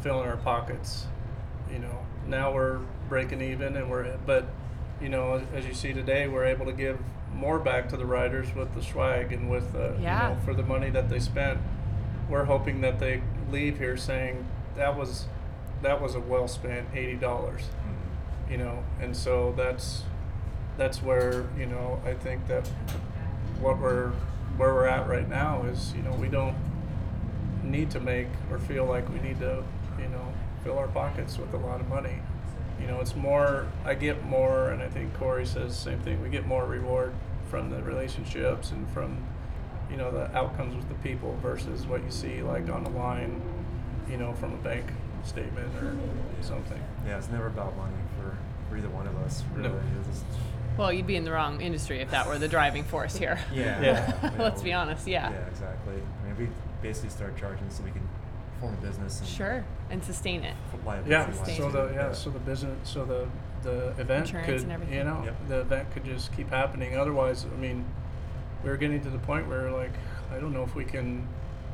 filling 0.00 0.28
our 0.28 0.36
pockets. 0.36 1.06
You 1.72 1.80
know, 1.80 1.98
now 2.28 2.52
we're 2.52 2.78
breaking 3.08 3.42
even, 3.42 3.76
and 3.76 3.90
we're 3.90 4.16
but 4.24 4.46
you 5.00 5.08
know, 5.08 5.34
as, 5.34 5.42
as 5.54 5.66
you 5.66 5.74
see 5.74 5.92
today, 5.92 6.26
we're 6.28 6.44
able 6.44 6.64
to 6.66 6.72
give 6.72 6.98
more 7.34 7.58
back 7.58 7.88
to 7.90 7.96
the 7.96 8.06
riders 8.06 8.54
with 8.54 8.72
the 8.74 8.82
swag 8.82 9.32
and 9.32 9.50
with 9.50 9.74
uh, 9.74 9.92
Yeah. 9.98 10.30
you 10.30 10.34
know 10.36 10.40
for 10.42 10.54
the 10.54 10.62
money 10.62 10.90
that 10.90 11.08
they 11.08 11.18
spent. 11.18 11.58
We're 12.30 12.44
hoping 12.44 12.80
that 12.80 12.98
they 12.98 13.22
leave 13.50 13.78
here 13.78 13.96
saying 13.96 14.46
that 14.76 14.96
was 14.96 15.26
that 15.82 16.00
was 16.00 16.14
a 16.14 16.20
well 16.20 16.46
spent 16.48 16.88
eighty 16.94 17.16
dollars. 17.16 17.62
Mhm. 17.62 18.50
You 18.52 18.58
know, 18.58 18.84
and 19.00 19.16
so 19.16 19.52
that's 19.56 20.04
that's 20.76 21.02
where 21.02 21.46
you 21.58 21.66
know 21.66 22.00
I 22.04 22.14
think 22.14 22.46
that 22.48 22.66
what 23.60 23.78
we're 23.78 24.10
where 24.56 24.72
we're 24.74 24.86
at 24.86 25.08
right 25.08 25.28
now 25.28 25.62
is 25.64 25.92
you 25.94 26.02
know 26.02 26.12
we 26.12 26.28
don't 26.28 26.56
need 27.62 27.90
to 27.90 28.00
make 28.00 28.28
or 28.50 28.58
feel 28.58 28.84
like 28.84 29.08
we 29.10 29.18
need 29.20 29.38
to 29.40 29.62
you 29.98 30.08
know 30.08 30.32
fill 30.62 30.78
our 30.78 30.88
pockets 30.88 31.38
with 31.38 31.52
a 31.54 31.56
lot 31.56 31.80
of 31.80 31.88
money 31.88 32.18
you 32.80 32.86
know 32.86 33.00
it's 33.00 33.16
more 33.16 33.66
i 33.84 33.92
get 33.94 34.24
more 34.24 34.70
and 34.70 34.82
i 34.82 34.88
think 34.88 35.12
corey 35.14 35.44
says 35.44 35.68
the 35.76 35.90
same 35.90 35.98
thing 36.00 36.22
we 36.22 36.28
get 36.28 36.46
more 36.46 36.64
reward 36.66 37.12
from 37.50 37.70
the 37.70 37.82
relationships 37.82 38.70
and 38.70 38.88
from 38.90 39.16
you 39.90 39.96
know 39.96 40.10
the 40.10 40.34
outcomes 40.36 40.74
with 40.76 40.88
the 40.88 40.94
people 40.96 41.36
versus 41.42 41.86
what 41.86 42.02
you 42.04 42.10
see 42.10 42.42
like 42.42 42.68
on 42.70 42.84
the 42.84 42.90
line 42.90 43.40
you 44.08 44.16
know 44.16 44.32
from 44.34 44.52
a 44.52 44.58
bank 44.58 44.84
statement 45.24 45.74
or 45.82 45.96
something 46.40 46.80
Yeah, 47.06 47.18
it's 47.18 47.28
never 47.30 47.48
about 47.48 47.76
money 47.76 47.92
for, 48.16 48.36
for 48.70 48.76
either 48.76 48.88
one 48.90 49.06
of 49.08 49.16
us. 49.18 49.42
No. 49.56 49.62
Really, 49.70 49.80
just- 50.08 50.24
Well, 50.76 50.92
you'd 50.92 51.06
be 51.06 51.16
in 51.16 51.24
the 51.24 51.32
wrong 51.32 51.60
industry 51.60 52.00
if 52.00 52.10
that 52.10 52.26
were 52.26 52.38
the 52.38 52.48
driving 52.48 52.84
force 52.84 53.16
here. 53.16 53.38
yeah. 53.54 53.80
Yeah. 53.80 54.30
you 54.32 54.38
Let's 54.38 54.62
be 54.62 54.72
honest, 54.72 55.06
yeah. 55.06 55.30
Yeah, 55.30 55.46
exactly. 55.46 55.94
I 55.94 56.26
mean, 56.26 56.36
we 56.38 56.48
basically 56.82 57.10
start 57.10 57.36
charging 57.38 57.68
so 57.70 57.82
we 57.82 57.90
can 57.90 58.06
form 58.60 58.74
a 58.74 58.76
business 58.86 59.20
and 59.20 59.28
Sure, 59.28 59.64
and 59.90 60.04
sustain 60.04 60.42
it. 60.44 60.54
Yeah. 61.06 61.28
wise. 61.30 61.56
So 61.56 61.70
the 61.70 61.92
yeah, 61.94 62.12
so 62.12 62.30
the 62.30 62.38
business, 62.40 62.76
so 62.88 63.04
the 63.04 63.26
the 63.62 63.88
event 64.00 64.26
Insurance 64.26 64.46
could 64.46 64.62
and 64.62 64.72
everything. 64.72 64.94
you 64.94 65.04
know 65.04 65.22
Yep. 65.24 65.48
the 65.48 65.60
event 65.60 65.90
could 65.92 66.04
just 66.04 66.34
keep 66.36 66.50
happening. 66.50 66.96
Otherwise, 66.96 67.46
I 67.52 67.56
mean, 67.58 67.84
we're 68.62 68.76
getting 68.76 69.02
to 69.02 69.10
the 69.10 69.18
point 69.18 69.48
where 69.48 69.70
like 69.70 69.92
I 70.32 70.38
don't 70.38 70.52
know 70.52 70.62
if 70.62 70.74
we 70.74 70.84
can, 70.84 71.26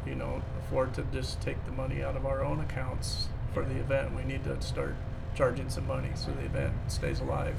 you 0.06 0.14
know, 0.14 0.42
afford 0.60 0.94
to 0.94 1.02
just 1.12 1.40
take 1.40 1.62
the 1.66 1.72
money 1.72 2.02
out 2.02 2.16
of 2.16 2.24
our 2.26 2.44
own 2.44 2.60
accounts 2.60 3.28
for 3.52 3.64
the 3.64 3.76
event. 3.76 4.14
We 4.16 4.24
need 4.24 4.44
to 4.44 4.60
start 4.62 4.94
charging 5.34 5.68
some 5.70 5.86
money 5.86 6.10
so 6.14 6.30
the 6.32 6.44
event 6.44 6.72
stays 6.88 7.20
alive. 7.20 7.56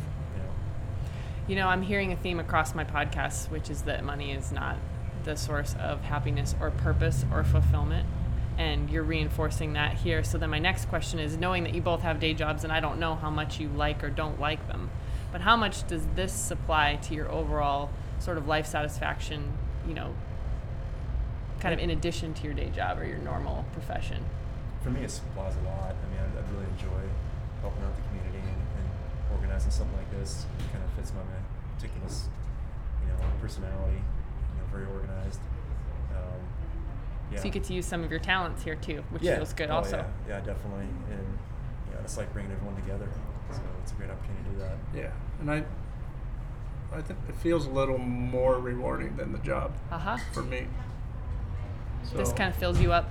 You 1.46 1.58
know, 1.58 1.68
I'm 1.68 1.82
hearing 1.82 2.14
a 2.14 2.16
theme 2.16 2.40
across 2.40 2.74
my 2.74 2.86
podcast, 2.86 3.50
which 3.50 3.70
is 3.70 3.82
that 3.82 4.06
money 4.06 4.32
is 4.32 4.54
not 4.54 4.78
the 5.26 5.36
source 5.36 5.76
of 5.78 6.02
happiness 6.02 6.56
or 6.62 6.72
purpose 6.72 7.26
or 7.34 7.44
fulfillment. 7.44 8.08
And 8.58 8.90
you're 8.90 9.04
reinforcing 9.04 9.74
that 9.74 9.96
here. 9.96 10.24
So 10.24 10.38
then 10.38 10.50
my 10.50 10.60
next 10.60 10.86
question 10.86 11.20
is 11.20 11.36
knowing 11.36 11.64
that 11.64 11.74
you 11.74 11.82
both 11.82 12.02
have 12.02 12.22
day 12.22 12.34
jobs 12.34 12.64
and 12.64 12.72
I 12.72 12.80
don't 12.80 12.98
know 12.98 13.16
how 13.16 13.30
much 13.30 13.60
you 13.60 13.68
like 13.68 14.06
or 14.06 14.10
don't 14.10 14.40
like 14.40 14.66
them, 14.70 14.90
but 15.34 15.42
how 15.42 15.58
much 15.58 15.86
does 15.86 16.06
this 16.16 16.32
supply 16.32 16.96
to 17.04 17.14
your 17.14 17.30
overall 17.30 17.90
sort 18.20 18.38
of 18.38 18.48
life 18.48 18.66
satisfaction, 18.66 19.52
you 19.86 19.96
know, 19.96 20.14
kind 21.60 21.74
of 21.74 21.80
in 21.80 21.90
addition 21.90 22.34
to 22.36 22.44
your 22.46 22.54
day 22.54 22.70
job 22.70 23.00
or 23.00 23.06
your 23.06 23.18
normal 23.18 23.66
profession? 23.74 24.24
For 24.82 24.92
me, 24.92 25.02
it 25.02 25.12
supplies 25.12 25.56
a 25.58 25.66
lot. 25.68 25.94
I 25.94 26.10
mean, 26.10 26.20
I, 26.20 26.40
I 26.40 26.54
really 26.54 26.72
enjoy 26.72 27.10
helping 27.60 27.84
out 27.84 27.96
the 27.96 28.02
community 28.04 28.13
organizing 29.54 29.72
something 29.72 29.98
like 29.98 30.12
this. 30.12 30.46
It 30.60 30.72
kind 30.72 30.84
of 30.84 30.90
fits 30.92 31.14
my 31.14 31.22
meticulous, 31.76 32.28
you 33.02 33.08
know, 33.08 33.30
personality. 33.40 33.98
You 33.98 34.58
know, 34.58 34.68
very 34.72 34.86
organized. 34.86 35.40
Um, 36.16 36.40
yeah. 37.32 37.40
So 37.40 37.46
you 37.46 37.52
get 37.52 37.64
to 37.66 37.74
use 37.74 37.86
some 37.86 38.04
of 38.04 38.10
your 38.10 38.20
talents 38.20 38.64
here 38.64 38.76
too, 38.76 39.04
which 39.12 39.22
yeah. 39.22 39.36
feels 39.36 39.54
good 39.54 39.70
oh, 39.70 39.78
also. 39.78 39.98
Yeah. 39.98 40.40
yeah, 40.40 40.46
definitely. 40.46 40.88
And 41.12 41.38
yeah, 41.92 42.00
it's 42.02 42.18
like 42.18 42.34
bringing 42.34 42.52
everyone 42.52 42.76
together. 42.76 43.08
So 43.52 43.62
it's 43.84 43.92
a 43.92 43.96
great 43.96 44.10
opportunity 44.10 44.44
to 44.46 44.50
do 44.52 44.60
that. 44.60 44.78
Yeah, 44.96 45.12
and 45.40 45.52
I 45.52 45.64
I 46.92 47.02
think 47.02 47.20
it 47.30 47.36
feels 47.36 47.68
a 47.68 47.70
little 47.70 47.98
more 48.00 48.58
rewarding 48.58 49.16
than 49.18 49.32
the 49.32 49.40
job 49.40 49.72
Uh-huh. 49.92 50.18
for 50.32 50.42
me. 50.44 50.68
So, 52.04 52.18
This 52.18 52.34
kind 52.34 52.50
of 52.50 52.56
fills 52.56 52.80
you 52.82 52.92
up. 52.92 53.10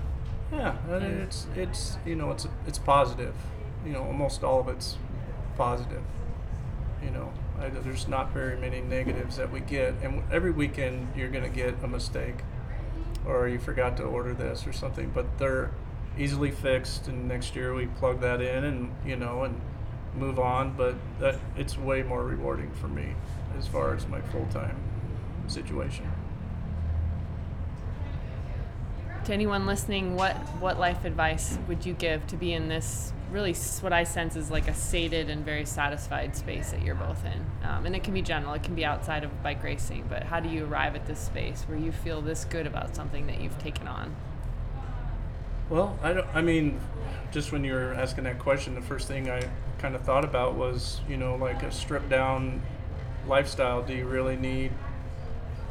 Yeah, 0.52 0.76
and 0.90 1.22
it's 1.22 1.46
it's 1.54 1.96
you 2.04 2.16
know 2.16 2.32
it's 2.32 2.48
it's 2.66 2.78
positive. 2.78 3.34
You 3.86 3.92
know, 3.92 4.02
almost 4.02 4.42
all 4.42 4.60
of 4.60 4.68
it's 4.68 4.98
positive. 5.56 6.02
You 7.04 7.10
know, 7.10 7.32
I, 7.60 7.68
there's 7.68 8.08
not 8.08 8.32
very 8.32 8.56
many 8.56 8.80
negatives 8.80 9.36
that 9.36 9.50
we 9.50 9.60
get, 9.60 9.94
and 10.02 10.22
every 10.32 10.50
weekend 10.50 11.08
you're 11.16 11.28
gonna 11.28 11.48
get 11.48 11.74
a 11.82 11.88
mistake, 11.88 12.36
or 13.26 13.48
you 13.48 13.58
forgot 13.58 13.96
to 13.98 14.04
order 14.04 14.34
this 14.34 14.66
or 14.66 14.72
something, 14.72 15.10
but 15.14 15.38
they're 15.38 15.70
easily 16.18 16.50
fixed, 16.50 17.08
and 17.08 17.26
next 17.28 17.56
year 17.56 17.74
we 17.74 17.86
plug 17.86 18.20
that 18.20 18.40
in, 18.40 18.64
and 18.64 18.94
you 19.04 19.16
know, 19.16 19.44
and 19.44 19.60
move 20.16 20.38
on. 20.38 20.74
But 20.76 20.94
that 21.20 21.36
it's 21.56 21.76
way 21.76 22.02
more 22.02 22.24
rewarding 22.24 22.70
for 22.72 22.88
me 22.88 23.14
as 23.58 23.66
far 23.66 23.94
as 23.94 24.06
my 24.06 24.20
full 24.20 24.46
time 24.52 24.76
situation. 25.48 26.10
To 29.26 29.32
anyone 29.32 29.66
listening, 29.66 30.16
what 30.16 30.34
what 30.58 30.80
life 30.80 31.04
advice 31.04 31.56
would 31.68 31.86
you 31.86 31.94
give 31.94 32.26
to 32.26 32.36
be 32.36 32.52
in 32.52 32.68
this 32.68 33.12
really 33.30 33.54
what 33.80 33.92
I 33.92 34.02
sense 34.02 34.34
is 34.34 34.50
like 34.50 34.66
a 34.66 34.74
sated 34.74 35.30
and 35.30 35.44
very 35.44 35.64
satisfied 35.64 36.34
space 36.36 36.72
that 36.72 36.82
you're 36.82 36.96
both 36.96 37.24
in? 37.24 37.46
Um, 37.68 37.86
and 37.86 37.94
it 37.94 38.02
can 38.02 38.14
be 38.14 38.22
general, 38.22 38.52
it 38.54 38.64
can 38.64 38.74
be 38.74 38.84
outside 38.84 39.22
of 39.22 39.42
bike 39.42 39.62
racing, 39.62 40.06
but 40.08 40.24
how 40.24 40.40
do 40.40 40.48
you 40.48 40.66
arrive 40.66 40.96
at 40.96 41.06
this 41.06 41.20
space 41.20 41.62
where 41.68 41.78
you 41.78 41.92
feel 41.92 42.20
this 42.20 42.44
good 42.44 42.66
about 42.66 42.96
something 42.96 43.28
that 43.28 43.40
you've 43.40 43.58
taken 43.58 43.86
on? 43.86 44.16
Well, 45.70 45.96
I 46.02 46.12
don't. 46.14 46.26
I 46.34 46.42
mean, 46.42 46.80
just 47.30 47.52
when 47.52 47.62
you 47.62 47.74
were 47.74 47.94
asking 47.94 48.24
that 48.24 48.40
question, 48.40 48.74
the 48.74 48.82
first 48.82 49.06
thing 49.06 49.30
I 49.30 49.48
kind 49.78 49.94
of 49.94 50.02
thought 50.02 50.24
about 50.24 50.54
was, 50.54 51.00
you 51.08 51.16
know, 51.16 51.36
like 51.36 51.62
a 51.62 51.70
stripped 51.70 52.08
down 52.08 52.60
lifestyle. 53.28 53.82
Do 53.82 53.94
you 53.94 54.06
really 54.06 54.36
need, 54.36 54.72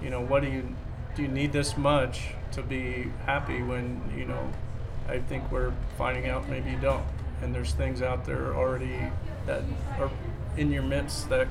you 0.01 0.09
know, 0.09 0.21
what 0.21 0.41
do 0.41 0.49
you 0.49 0.73
do? 1.15 1.23
You 1.23 1.27
need 1.27 1.51
this 1.51 1.77
much 1.77 2.35
to 2.53 2.63
be 2.63 3.11
happy 3.25 3.61
when 3.61 4.01
you 4.15 4.25
know. 4.25 4.51
I 5.09 5.19
think 5.19 5.51
we're 5.51 5.73
finding 5.97 6.27
out 6.27 6.47
maybe 6.47 6.71
you 6.71 6.77
don't, 6.77 7.03
and 7.41 7.53
there's 7.53 7.73
things 7.73 8.01
out 8.01 8.23
there 8.25 8.55
already 8.55 8.97
that 9.45 9.63
are 9.99 10.09
in 10.57 10.71
your 10.71 10.83
midst 10.83 11.27
that 11.29 11.47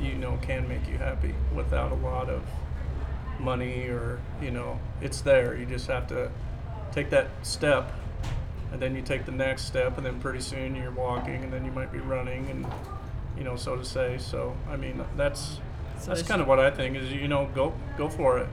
you 0.00 0.14
know 0.14 0.38
can 0.42 0.68
make 0.68 0.88
you 0.88 0.98
happy 0.98 1.34
without 1.54 1.92
a 1.92 1.96
lot 1.96 2.28
of 2.28 2.42
money 3.38 3.86
or 3.88 4.20
you 4.40 4.50
know 4.50 4.80
it's 5.00 5.20
there. 5.20 5.56
You 5.56 5.66
just 5.66 5.86
have 5.88 6.06
to 6.08 6.30
take 6.92 7.10
that 7.10 7.28
step 7.42 7.92
and 8.72 8.80
then 8.80 8.94
you 8.96 9.02
take 9.02 9.24
the 9.26 9.32
next 9.32 9.64
step 9.64 9.96
and 9.96 10.06
then 10.06 10.20
pretty 10.20 10.40
soon 10.40 10.74
you're 10.74 10.90
walking 10.90 11.42
and 11.44 11.52
then 11.52 11.64
you 11.64 11.70
might 11.72 11.92
be 11.92 11.98
running 11.98 12.48
and 12.50 12.66
you 13.36 13.44
know 13.44 13.56
so 13.56 13.76
to 13.76 13.84
say 13.84 14.18
so 14.18 14.56
i 14.68 14.76
mean 14.76 15.04
that's 15.16 15.60
So 16.00 16.14
that's 16.14 16.22
kind 16.22 16.40
of 16.42 16.48
what 16.48 16.58
i 16.58 16.70
think 16.70 16.96
is 16.96 17.12
you 17.12 17.28
know 17.28 17.48
go 17.54 17.74
go 17.96 18.08
for 18.08 18.38
it 18.38 18.48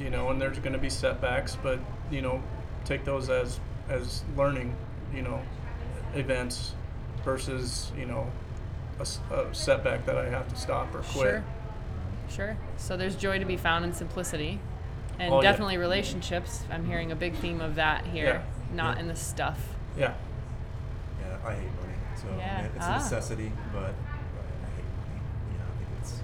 you 0.00 0.10
know 0.10 0.30
and 0.30 0.40
there's 0.40 0.58
going 0.58 0.72
to 0.72 0.78
be 0.78 0.90
setbacks 0.90 1.56
but 1.62 1.78
you 2.10 2.22
know 2.22 2.42
take 2.84 3.04
those 3.04 3.28
as 3.30 3.60
as 3.88 4.24
learning 4.36 4.74
you 5.14 5.22
know 5.22 5.40
events 6.14 6.72
versus 7.24 7.92
you 7.96 8.06
know 8.06 8.26
a 9.30 9.54
setback 9.54 10.04
that 10.06 10.16
i 10.16 10.28
have 10.28 10.48
to 10.48 10.56
stop 10.56 10.92
or 10.94 10.98
quit 11.00 11.12
Sure. 11.12 11.44
Sure. 12.28 12.56
So 12.76 12.96
there's 12.96 13.16
joy 13.16 13.40
to 13.40 13.44
be 13.44 13.56
found 13.56 13.84
in 13.84 13.92
simplicity. 13.92 14.60
And 15.18 15.32
Oh, 15.34 15.42
yeah. 15.42 15.50
definitely 15.50 15.78
relationships. 15.78 16.62
I'm 16.70 16.86
hearing 16.86 17.10
a 17.10 17.16
big 17.16 17.34
theme 17.34 17.60
of 17.60 17.74
that 17.74 18.06
here, 18.06 18.24
Yeah. 18.24 18.42
not 18.72 18.94
Yeah. 18.96 19.00
in 19.02 19.08
the 19.08 19.16
stuff. 19.16 19.58
yeah 19.96 20.12
Yeah, 21.20 21.36
I 21.44 21.54
hate 21.54 21.62
money. 21.80 21.94
So 22.14 22.26
Yeah. 22.38 22.60
it's 22.66 22.86
Ah. 22.86 22.94
a 22.94 22.98
necessity, 22.98 23.50
but 23.72 23.82
I 23.82 23.86
hate 24.76 24.86
money. 24.94 25.20
You 25.50 25.58
know, 25.58 25.64
I 25.64 25.76
think 25.78 25.88
it's 26.00 26.12
it 26.12 26.22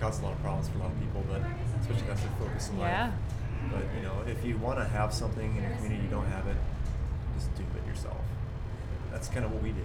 causes 0.00 0.20
a 0.20 0.24
lot 0.24 0.32
of 0.34 0.42
problems 0.42 0.68
for 0.68 0.78
a 0.78 0.80
lot 0.82 0.90
of 0.92 0.98
people, 1.00 1.24
but 1.28 1.42
especially 1.80 2.06
guys 2.06 2.20
that 2.22 2.38
focus 2.38 2.68
in 2.70 2.78
Yeah. 2.78 3.04
life. 3.04 3.14
But 3.72 3.82
you 3.96 4.02
know, 4.02 4.14
if 4.26 4.44
you 4.44 4.56
want 4.58 4.78
to 4.78 4.84
have 4.86 5.12
something 5.12 5.56
in 5.56 5.62
your 5.62 5.72
community, 5.76 6.02
you 6.02 6.08
don't 6.08 6.26
have 6.30 6.46
it, 6.46 6.56
just 7.36 7.54
do 7.56 7.62
it 7.76 7.86
yourself. 7.88 8.16
That's 9.12 9.28
kind 9.28 9.44
of 9.44 9.52
what 9.52 9.62
we 9.62 9.72
did. 9.72 9.84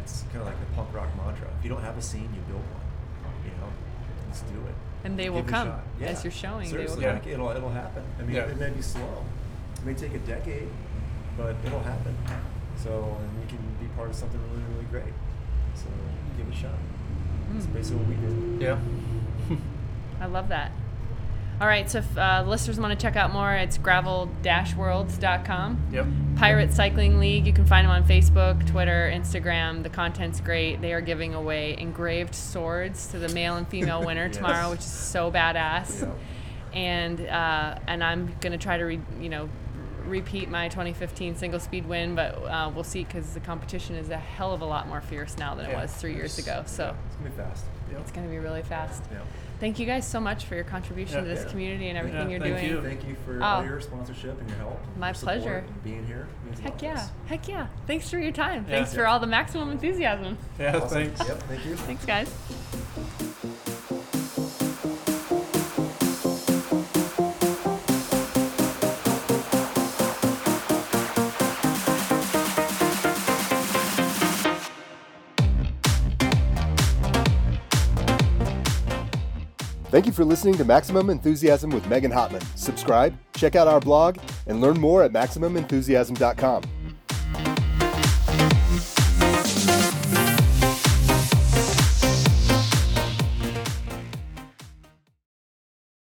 It's 0.00 0.22
kind 0.32 0.40
of 0.42 0.46
like 0.46 0.58
the 0.60 0.66
punk 0.74 0.92
rock 0.92 1.08
mantra. 1.16 1.48
If 1.58 1.64
you 1.64 1.70
don't 1.70 1.82
have 1.82 1.96
a 1.96 2.02
scene, 2.02 2.28
you 2.34 2.40
build 2.50 2.60
one. 2.60 2.84
You 3.44 3.50
know, 3.60 3.70
just 4.30 4.46
do 4.52 4.58
it. 4.66 4.74
And 5.04 5.18
they 5.18 5.30
will 5.30 5.40
Give 5.42 5.46
it 5.46 5.48
a 5.48 5.52
come, 5.52 5.68
shot. 5.68 5.80
as 6.02 6.24
you're 6.24 6.30
showing, 6.32 6.70
they 6.70 6.84
will 6.86 6.96
like, 6.96 7.26
it'll 7.26 7.50
it'll 7.50 7.70
happen. 7.70 8.02
I 8.18 8.22
mean, 8.22 8.36
Yeah. 8.36 8.42
it 8.50 8.58
may 8.58 8.70
be 8.70 8.82
slow. 8.82 9.22
It 9.78 9.84
may 9.84 9.94
take 9.94 10.14
a 10.14 10.18
decade, 10.20 10.68
but 11.36 11.54
it'll 11.64 11.80
happen. 11.82 12.16
So, 12.76 13.16
and 13.20 13.42
you 13.42 13.46
can 13.48 13.58
be 13.80 13.86
part 13.96 14.10
of 14.10 14.16
something 14.16 14.40
really, 14.50 14.64
really 14.74 14.84
great. 14.90 15.14
So, 15.74 15.86
give 16.36 16.48
it 16.48 16.52
a 16.52 16.56
shot. 16.56 16.70
That's 17.52 17.66
Mm. 17.66 17.72
basically 17.74 17.98
what 18.04 18.08
we 18.08 18.16
did. 18.16 18.62
yeah 18.62 18.78
I 20.20 20.26
love 20.26 20.48
that. 20.48 20.72
All 21.60 21.68
right, 21.68 21.88
so 21.88 21.98
if 22.00 22.18
uh, 22.18 22.42
listeners 22.46 22.80
want 22.80 22.98
to 22.98 23.06
check 23.06 23.14
out 23.14 23.32
more, 23.32 23.54
it's 23.54 23.78
gravel-worlds.com. 23.78 25.80
Yep. 25.92 26.06
Pirate 26.36 26.72
Cycling 26.72 27.20
League. 27.20 27.46
You 27.46 27.52
can 27.52 27.64
find 27.64 27.84
them 27.86 27.92
on 27.92 28.02
Facebook, 28.04 28.66
Twitter, 28.66 29.10
Instagram. 29.14 29.84
The 29.84 29.88
content's 29.88 30.40
great. 30.40 30.80
They 30.80 30.92
are 30.92 31.00
giving 31.00 31.32
away 31.34 31.76
engraved 31.78 32.34
swords 32.34 33.06
to 33.08 33.18
the 33.20 33.28
male 33.28 33.54
and 33.56 33.68
female 33.68 34.02
winner 34.06 34.26
Yes. 34.26 34.36
tomorrow, 34.36 34.70
which 34.70 34.80
is 34.80 34.86
so 34.86 35.30
badass. 35.30 36.02
Yeah. 36.02 36.10
And 36.76 37.20
uh, 37.20 37.78
and 37.86 38.02
I'm 38.02 38.34
gonna 38.40 38.58
try 38.58 38.76
to 38.78 38.84
re- 38.84 39.00
you 39.20 39.28
know 39.28 39.48
repeat 40.06 40.50
my 40.50 40.66
2015 40.68 41.36
single 41.36 41.60
speed 41.60 41.86
win, 41.86 42.16
but 42.16 42.34
uh, 42.42 42.68
we'll 42.74 42.82
see 42.82 43.04
because 43.04 43.32
the 43.32 43.38
competition 43.40 43.94
is 43.94 44.10
a 44.10 44.16
hell 44.18 44.52
of 44.52 44.60
a 44.60 44.64
lot 44.64 44.88
more 44.88 45.00
fierce 45.00 45.38
now 45.38 45.54
than 45.54 45.66
it 45.70 45.74
was 45.76 45.94
three 45.94 46.14
years 46.16 46.36
ago. 46.36 46.64
So 46.66 46.96
It's 47.06 47.14
gonna 47.16 47.30
be 47.30 47.36
fast. 47.36 47.64
Yep. 47.94 48.02
it's 48.02 48.12
gonna 48.12 48.28
be 48.28 48.38
really 48.38 48.62
fast. 48.62 49.02
Yeah. 49.12 49.18
Thank 49.60 49.78
you 49.78 49.86
guys 49.86 50.06
so 50.06 50.20
much 50.20 50.44
for 50.46 50.56
your 50.56 50.64
contribution 50.64 51.14
Yeah. 51.16 51.20
to 51.22 51.26
this 51.28 51.44
Yeah. 51.44 51.50
community 51.50 51.88
and 51.88 51.96
everything 51.98 52.22
Yeah, 52.22 52.36
you're 52.36 52.38
doing. 52.40 52.54
thank 52.56 52.68
doing. 52.70 52.84
you. 52.84 52.88
Thank 52.90 53.08
you 53.08 53.16
for 53.24 53.38
Oh. 53.42 53.46
all 53.46 53.64
your 53.64 53.80
sponsorship 53.80 54.38
and 54.40 54.48
your 54.48 54.58
help. 54.58 54.80
My 54.98 55.08
your 55.08 55.14
pleasure. 55.14 55.64
being 55.84 56.04
here. 56.06 56.26
means 56.44 56.60
Heck 56.60 56.82
yeah. 56.82 56.94
us. 56.94 57.10
Heck 57.26 57.48
yeah. 57.48 57.66
Thanks 57.86 58.10
for 58.10 58.18
your 58.18 58.32
time. 58.32 58.64
Yeah. 58.68 58.76
Thanks 58.76 58.92
for 58.94 59.06
all 59.06 59.20
the 59.20 59.26
maximum 59.26 59.70
enthusiasm. 59.70 60.36
Yeah, 60.58 60.76
Awesome. 60.76 60.88
thanks. 60.88 61.20
Yep. 61.28 61.42
Thank 61.44 61.64
you. 61.66 61.76
Thanks, 61.76 62.04
guys. 62.04 62.83
For 80.14 80.24
listening 80.24 80.54
to 80.58 80.64
Maximum 80.64 81.10
Enthusiasm 81.10 81.70
with 81.70 81.88
Megan 81.88 82.12
Hottman. 82.12 82.40
Subscribe, 82.56 83.18
check 83.34 83.56
out 83.56 83.66
our 83.66 83.80
blog, 83.80 84.18
and 84.46 84.60
learn 84.60 84.78
more 84.78 85.02
at 85.02 85.12
MaximumEnthusiasm.com. 85.12 86.62